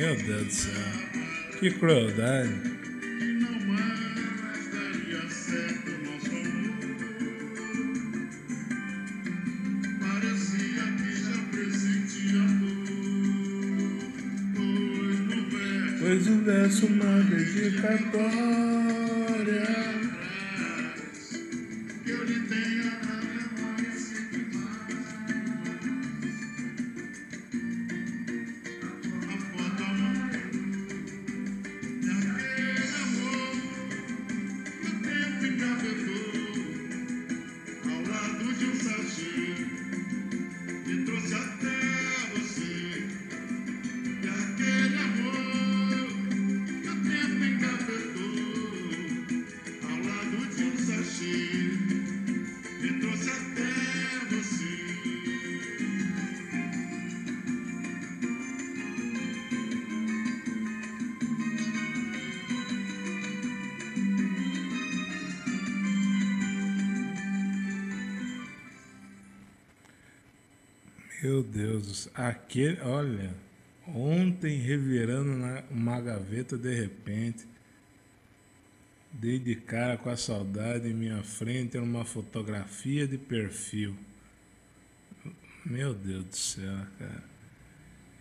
[0.00, 0.72] Meu Deus do céu.
[1.58, 2.54] Que crueldade.
[15.98, 18.79] Pois o verso uma dedicatória.
[72.50, 73.32] Aquele, olha,
[73.86, 77.46] ontem revirando na, uma gaveta de repente,
[79.12, 83.94] dei de cara com a saudade em minha frente era uma fotografia de perfil.
[85.64, 87.30] Meu Deus do céu, cara.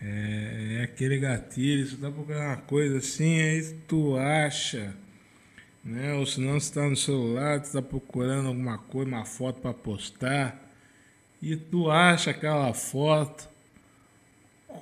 [0.01, 4.95] É, é aquele gatilho, você tá procurando uma coisa assim, aí tu acha,
[5.83, 6.13] né?
[6.13, 9.73] Ou se não você tá no celular, tu tá procurando alguma coisa, uma foto para
[9.73, 10.71] postar
[11.41, 13.49] e tu acha aquela foto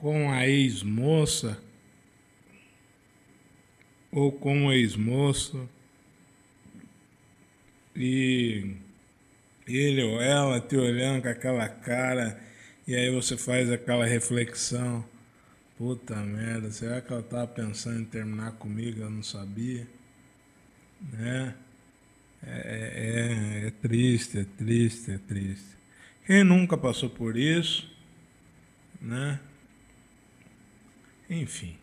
[0.01, 1.57] com a ex-moça
[4.11, 5.67] ou com o ex-moço
[7.95, 8.75] e
[9.67, 12.39] ele ou ela te olhando com aquela cara
[12.87, 15.03] e aí você faz aquela reflexão
[15.77, 19.01] puta merda, será que ela tava pensando em terminar comigo?
[19.01, 19.87] Eu não sabia,
[21.13, 21.53] né?
[22.43, 25.77] É, é, é triste, é triste, é triste.
[26.25, 27.89] Quem nunca passou por isso,
[28.99, 29.39] né?
[31.29, 31.75] Enfim.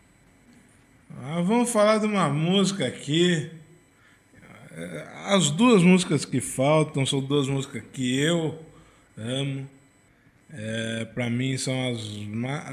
[1.21, 3.49] Ah, vamos falar de uma música aqui.
[4.71, 8.59] Eh, As duas músicas que faltam são duas músicas que eu
[9.17, 9.69] amo.
[10.57, 11.99] É, para mim são as,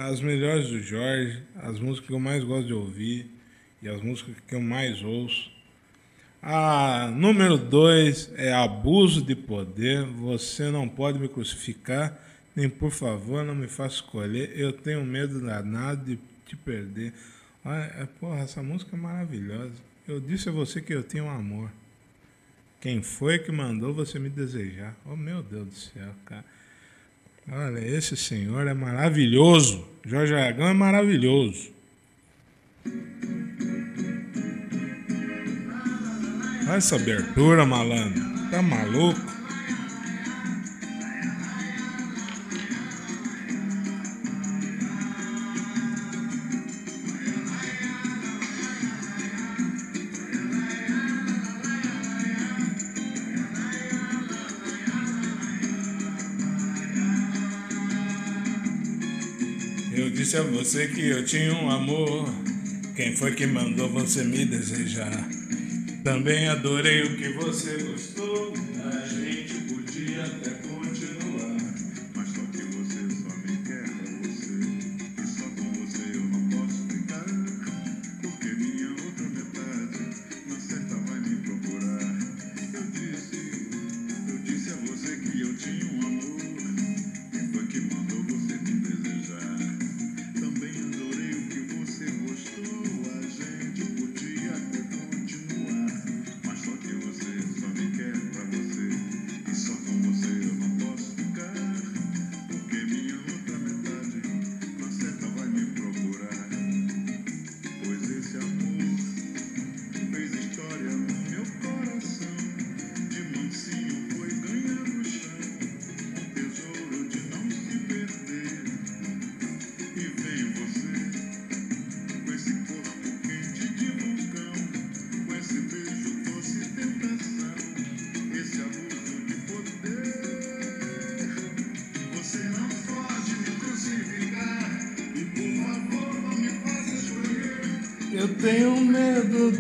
[0.01, 3.27] as melhores do Jorge, as músicas que eu mais gosto de ouvir
[3.83, 5.51] e as músicas que eu mais ouço.
[6.41, 10.05] A número dois é abuso de poder.
[10.05, 12.17] Você não pode me crucificar,
[12.55, 14.53] nem por favor não me faça escolher.
[14.55, 16.19] Eu tenho medo danado de
[16.53, 17.13] te perder.
[17.65, 19.75] Olha, é, porra, essa música é maravilhosa.
[20.07, 21.71] Eu disse a você que eu tenho amor.
[22.81, 24.95] Quem foi que mandou você me desejar?
[25.07, 26.45] Oh meu Deus do céu, cara.
[27.49, 29.89] Olha, esse senhor é maravilhoso.
[30.05, 31.73] Jorge Aragão é maravilhoso.
[36.65, 38.21] Olha essa abertura, malandro.
[38.51, 39.42] Tá maluco?
[60.33, 62.27] Disse a você que eu tinha um amor.
[62.97, 65.29] Quem foi que mandou você me desejar?
[66.03, 68.42] Também adorei o que você gostou.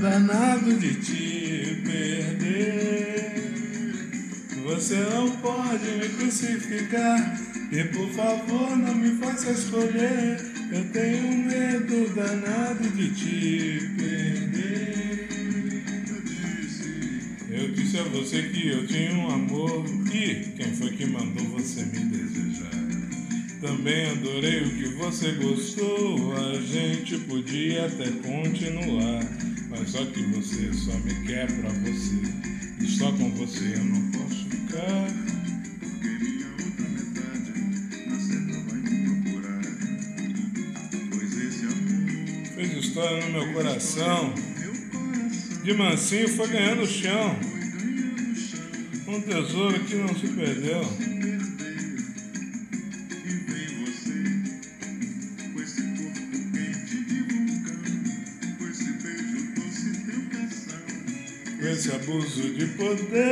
[0.03, 3.32] Danado de te perder.
[4.64, 7.40] Você não pode me crucificar.
[7.70, 10.40] E por favor, não me faça escolher.
[10.72, 15.28] Eu tenho medo danado de te perder.
[17.48, 19.84] Eu disse, a você que eu tinha um amor.
[20.12, 22.72] E quem foi que mandou você me desejar?
[23.61, 26.34] Também adorei o que você gostou.
[26.34, 29.51] A gente podia até continuar.
[29.72, 32.20] Mas só que você só me quer pra você.
[32.78, 35.06] E só com você eu não posso ficar.
[35.80, 37.52] porque minha outra metade
[38.06, 39.62] na certa vai me procurar.
[41.10, 44.34] Pois esse amor, Fez história no meu coração.
[45.64, 47.36] De mansinho foi ganhando ganhando chão.
[49.08, 51.11] Um tesouro que não se perdeu.
[62.12, 63.22] Abuso de poder.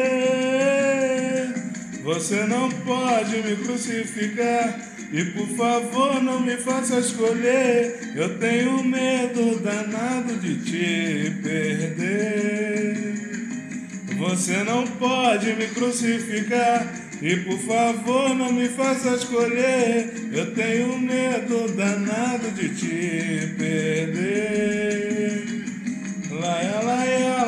[2.03, 4.89] Você não pode me crucificar.
[5.13, 8.13] E por favor, não me faça escolher.
[8.15, 13.11] Eu tenho medo danado de te perder.
[14.19, 16.87] Você não pode me crucificar.
[17.21, 20.11] E por favor, não me faça escolher.
[20.33, 24.81] Eu tenho medo danado de te perder.
[26.31, 27.40] Laia, laia, la, laia,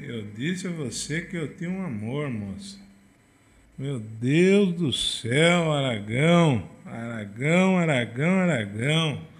[0.00, 2.78] Eu disse a você que eu tinha um amor, moça.
[3.76, 9.33] Meu Deus do céu, Aragão, Aragão, Aragão, Aragão.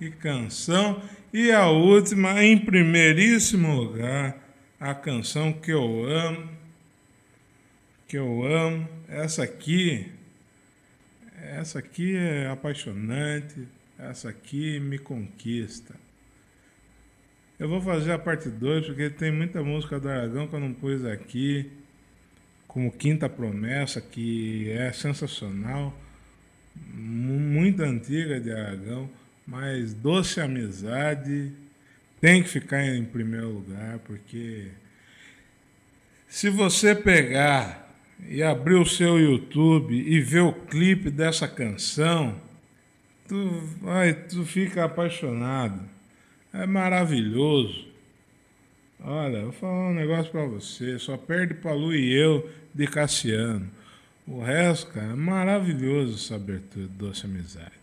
[0.00, 1.02] Que canção.
[1.32, 4.36] E a última, em primeiríssimo lugar,
[4.80, 6.48] a canção que eu amo,
[8.08, 8.88] que eu amo.
[9.08, 10.10] Essa aqui,
[11.42, 15.94] essa aqui é apaixonante, essa aqui me conquista.
[17.58, 20.72] Eu vou fazer a parte 2 porque tem muita música do Aragão que eu não
[20.72, 21.70] pus aqui
[22.66, 25.94] como Quinta Promessa, que é sensacional,
[26.94, 29.10] mu- muito antiga de Aragão,
[29.50, 31.50] mas Doce Amizade
[32.20, 34.68] tem que ficar em primeiro lugar, porque
[36.28, 37.92] se você pegar
[38.28, 42.40] e abrir o seu YouTube e ver o clipe dessa canção,
[43.26, 45.82] tu, vai, tu fica apaixonado.
[46.52, 47.88] É maravilhoso.
[49.02, 50.96] Olha, vou falar um negócio pra você.
[51.00, 53.68] Só perde pra Lu e eu de Cassiano.
[54.28, 57.79] O resto, cara, é maravilhoso essa abertura Doce Amizade.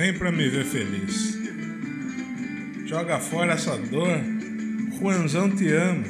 [0.00, 1.38] Vem pra me ver feliz.
[2.86, 4.18] Joga fora essa dor.
[4.98, 6.02] Juanzão te ama.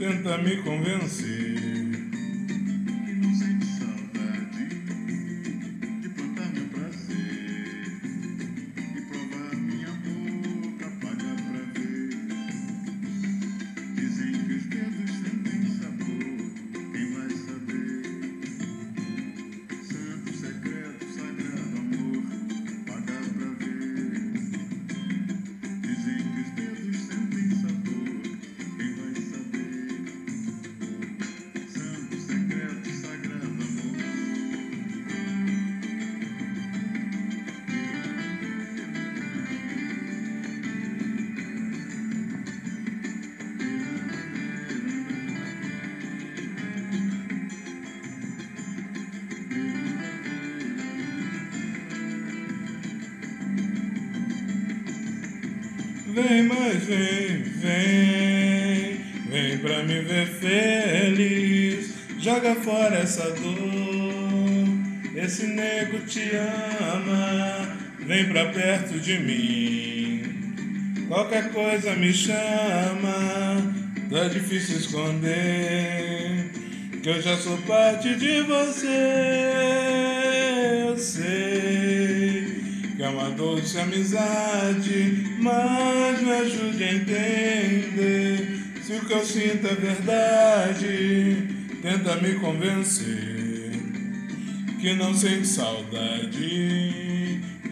[0.00, 1.39] Tenta me convencer.
[69.10, 73.74] De mim, qualquer coisa me chama.
[74.08, 76.50] Tá difícil esconder
[77.02, 78.86] que eu já sou parte de você.
[80.86, 82.60] Eu sei
[82.96, 89.66] que é uma doce amizade, mas me ajude a entender se o que eu sinto
[89.66, 91.48] é verdade.
[91.82, 93.72] Tenta me convencer
[94.80, 97.09] que não sente saudade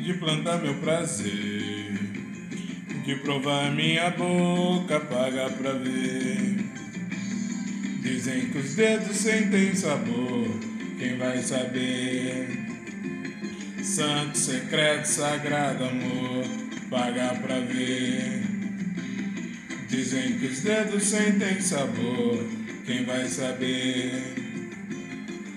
[0.09, 1.93] de plantar meu prazer,
[3.05, 6.57] de provar minha boca, paga pra ver.
[8.01, 10.49] Dizem que os dedos sentem sabor,
[10.99, 12.49] quem vai saber?
[13.83, 16.47] Santo, secreto, sagrado amor,
[16.89, 18.45] paga pra ver.
[19.91, 22.47] Dizem que os dedos sentem sabor,
[22.87, 24.23] quem vai saber?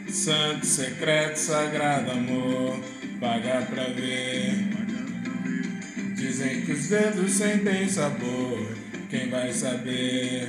[0.09, 2.81] Santo, secreto, sagrado amor,
[3.21, 4.51] paga pra ver.
[6.15, 8.75] Dizem que os dedos sentem sabor,
[9.11, 10.47] quem vai saber?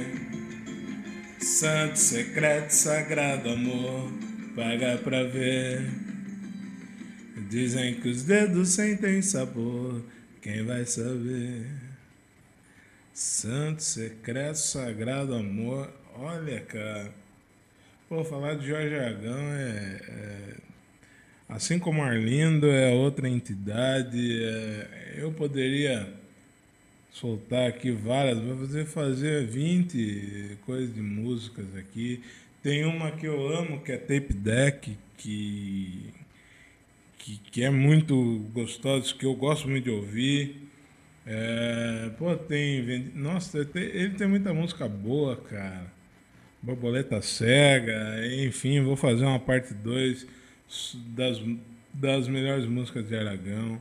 [1.39, 4.11] Santo, secreto, sagrado amor,
[4.57, 5.83] paga pra ver.
[7.51, 10.03] Dizem que os dedos sentem sabor,
[10.41, 11.67] quem vai saber?
[13.13, 17.13] Santo, secreto, sagrado amor, olha, cara.
[18.09, 20.72] Pô, falar de Jorge Aragão é, é-
[21.55, 26.09] Assim como Arlindo é outra entidade, é- eu poderia
[27.13, 32.23] soltar aqui várias, vou fazer, fazer 20 coisas de músicas aqui.
[32.63, 36.13] Tem uma que eu amo, que é Tape Deck, que,
[37.19, 40.57] que, que é muito gostosa, que eu gosto muito de ouvir.
[41.27, 43.11] É, pô, tem.
[43.15, 45.87] Nossa, tem- ele tem muita música boa, cara.
[46.63, 47.97] Borboleta Cega,
[48.47, 50.27] enfim, vou fazer uma parte 2
[51.09, 51.41] das,
[51.93, 53.81] das melhores músicas de Aragão.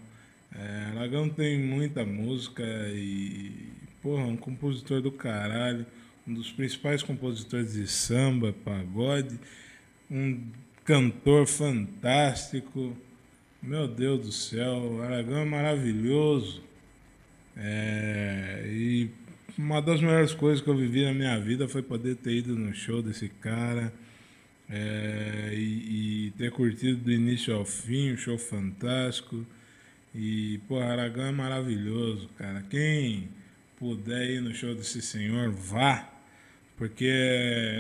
[0.53, 2.63] É, Aragão tem muita música
[2.93, 3.69] e,
[4.01, 5.85] porra, um compositor do caralho,
[6.27, 9.39] um dos principais compositores de samba, pagode,
[10.09, 10.41] um
[10.83, 12.95] cantor fantástico.
[13.61, 16.63] Meu Deus do céu, Aragão é maravilhoso.
[17.55, 19.09] É, e
[19.57, 22.73] uma das melhores coisas que eu vivi na minha vida foi poder ter ido no
[22.73, 23.93] show desse cara
[24.71, 29.45] é, e, e ter curtido do início ao fim, um show fantástico.
[30.15, 32.63] E, pô, Aragão é maravilhoso, cara.
[32.69, 33.29] Quem
[33.77, 36.09] puder ir no show desse senhor, vá,
[36.77, 37.11] porque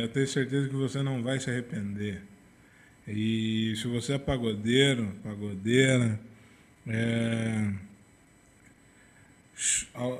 [0.01, 2.21] eu tenho certeza que você não vai se arrepender.
[3.07, 6.19] E se você é pagodeiro, pagodeira,
[6.87, 7.73] é,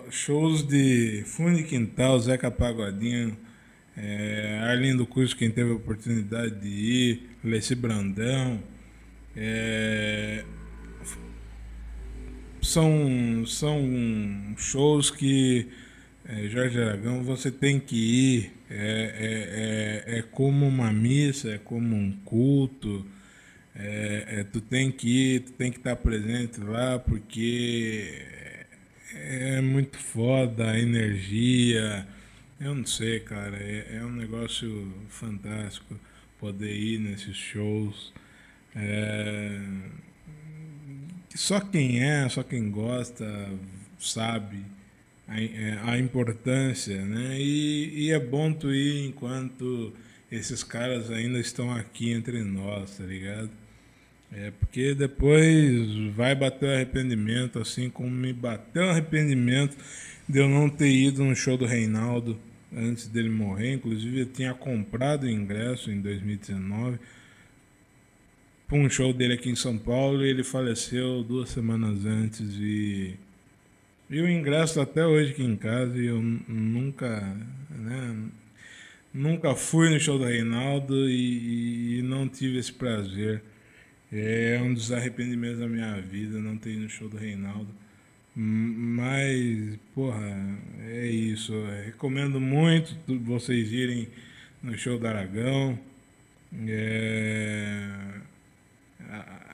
[0.09, 3.37] shows de Fundo Quintal, Zeca Pagodinho,
[4.01, 8.59] é, Arlindo Cruz, quem teve a oportunidade de ir, Leci Brandão,
[9.35, 10.43] é,
[12.61, 15.67] são, são shows que
[16.25, 18.53] é, Jorge Aragão você tem que ir.
[18.69, 23.05] É, é, é, é como uma missa, é como um culto.
[23.75, 28.21] É, é, tu tem que ir, tu tem que estar presente lá porque
[29.13, 32.07] é muito foda a energia.
[32.63, 33.57] Eu não sei, cara.
[33.57, 35.99] É, é um negócio fantástico
[36.39, 38.13] poder ir nesses shows.
[38.75, 39.59] É,
[41.35, 43.25] só quem é, só quem gosta,
[43.99, 44.63] sabe
[45.27, 47.37] a, é, a importância, né?
[47.39, 49.91] E, e é bom tu ir enquanto
[50.31, 53.49] esses caras ainda estão aqui entre nós, tá ligado?
[54.31, 59.75] É porque depois vai bater o arrependimento, assim como me bateu o arrependimento
[60.29, 62.39] de eu não ter ido no show do Reinaldo
[62.75, 63.73] antes dele morrer.
[63.73, 66.99] Inclusive, eu tinha comprado o ingresso em 2019
[68.71, 73.17] para um show dele aqui em São Paulo e ele faleceu duas semanas antes e,
[74.09, 77.19] e o ingresso até hoje aqui em casa e eu nunca,
[77.69, 78.15] né,
[79.13, 83.43] nunca fui no show do Reinaldo e, e não tive esse prazer.
[84.09, 87.67] É um dos arrependimentos da minha vida não ter ido no show do Reinaldo.
[88.35, 91.53] Mas, porra, é isso.
[91.53, 94.07] Eu recomendo muito vocês irem
[94.63, 95.77] no show do Aragão.
[96.67, 97.87] É,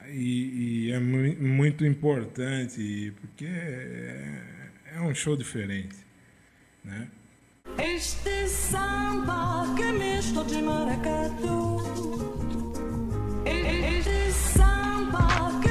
[0.09, 4.41] e, e, é muito importante, porque é,
[4.95, 5.95] é um show diferente.
[6.83, 7.07] Né?
[7.77, 11.77] Este samba que misto de maracatu.
[13.45, 15.66] Este samba que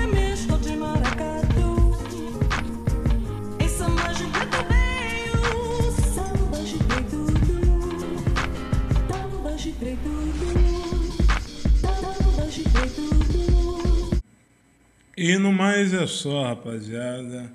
[15.16, 17.50] E no mais é só, rapaziada.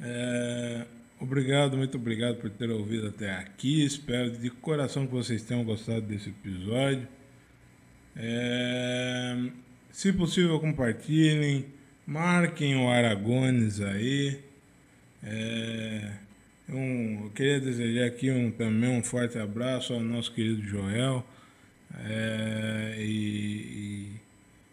[0.00, 0.86] É,
[1.20, 3.84] obrigado, muito obrigado por ter ouvido até aqui.
[3.84, 7.06] Espero de coração que vocês tenham gostado desse episódio.
[8.16, 9.36] É,
[9.92, 11.66] se possível, compartilhem.
[12.06, 14.40] Marquem o Aragones aí.
[15.22, 16.12] É,
[16.66, 21.26] um, eu queria desejar aqui um, também um forte abraço ao nosso querido Joel.
[22.06, 24.19] É, e, e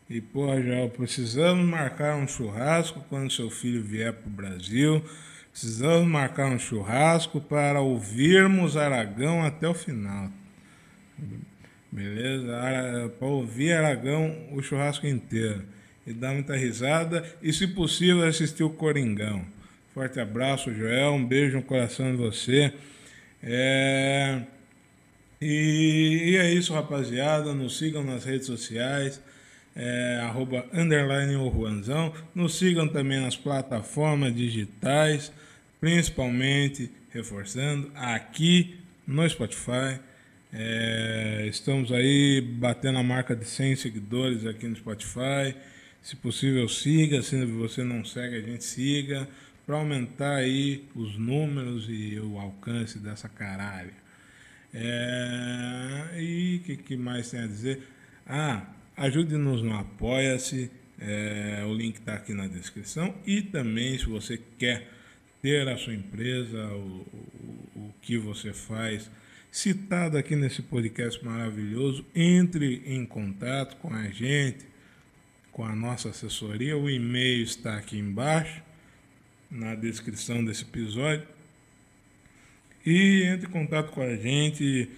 [0.10, 5.04] e, porra, Joel, precisamos marcar um churrasco quando seu filho vier para o Brasil.
[5.52, 10.32] Precisamos marcar um churrasco para ouvirmos Aragão até o final.
[11.92, 13.12] Beleza?
[13.20, 15.66] Para ouvir Aragão o churrasco inteiro.
[16.06, 17.26] E dar muita risada.
[17.42, 19.46] E, se possível, assistir o Coringão.
[19.94, 21.16] Forte abraço, Joel.
[21.16, 22.74] Um beijo no coração de você.
[23.44, 24.42] É...
[25.42, 27.54] E, e é isso, rapaziada.
[27.54, 29.22] Nos sigam nas redes sociais
[29.78, 32.12] é, arroba underline o Juanzão.
[32.34, 35.32] Nos sigam também nas plataformas digitais,
[35.80, 40.00] principalmente, reforçando, aqui no Spotify.
[40.52, 45.56] É, estamos aí batendo a marca de 100 seguidores aqui no Spotify.
[46.02, 47.22] Se possível, siga.
[47.22, 49.28] Se você não segue, a gente siga.
[49.66, 53.92] Para aumentar aí os números e o alcance dessa caralho.
[54.74, 57.82] É, e o que, que mais tem a dizer?
[58.26, 58.66] Ah,
[58.98, 63.14] Ajude-nos no Apoia-se, é, o link está aqui na descrição.
[63.28, 64.90] E também, se você quer
[65.40, 67.06] ter a sua empresa, o,
[67.76, 69.08] o, o que você faz,
[69.52, 74.66] citado aqui nesse podcast maravilhoso, entre em contato com a gente,
[75.52, 76.76] com a nossa assessoria.
[76.76, 78.64] O e-mail está aqui embaixo,
[79.52, 81.28] na descrição desse episódio.
[82.84, 84.90] E entre em contato com a gente,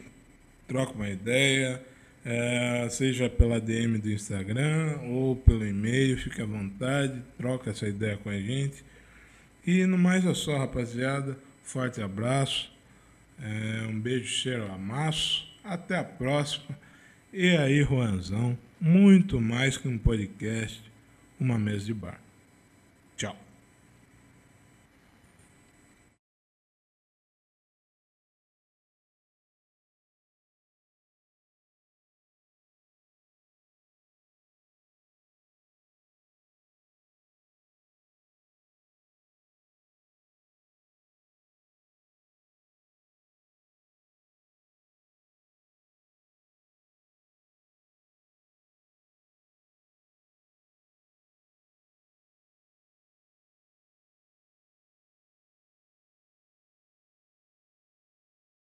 [0.70, 1.89] troca uma ideia
[2.32, 8.18] é, seja pela DM do Instagram ou pelo e-mail, fique à vontade, troca essa ideia
[8.18, 8.86] com a gente.
[9.66, 11.36] E no mais é só, rapaziada.
[11.64, 12.72] Forte abraço,
[13.42, 15.48] é, um beijo, cheiro, amasso.
[15.64, 16.78] Até a próxima.
[17.34, 20.84] E aí, Juanzão, muito mais que um podcast,
[21.40, 22.22] uma mesa de bar.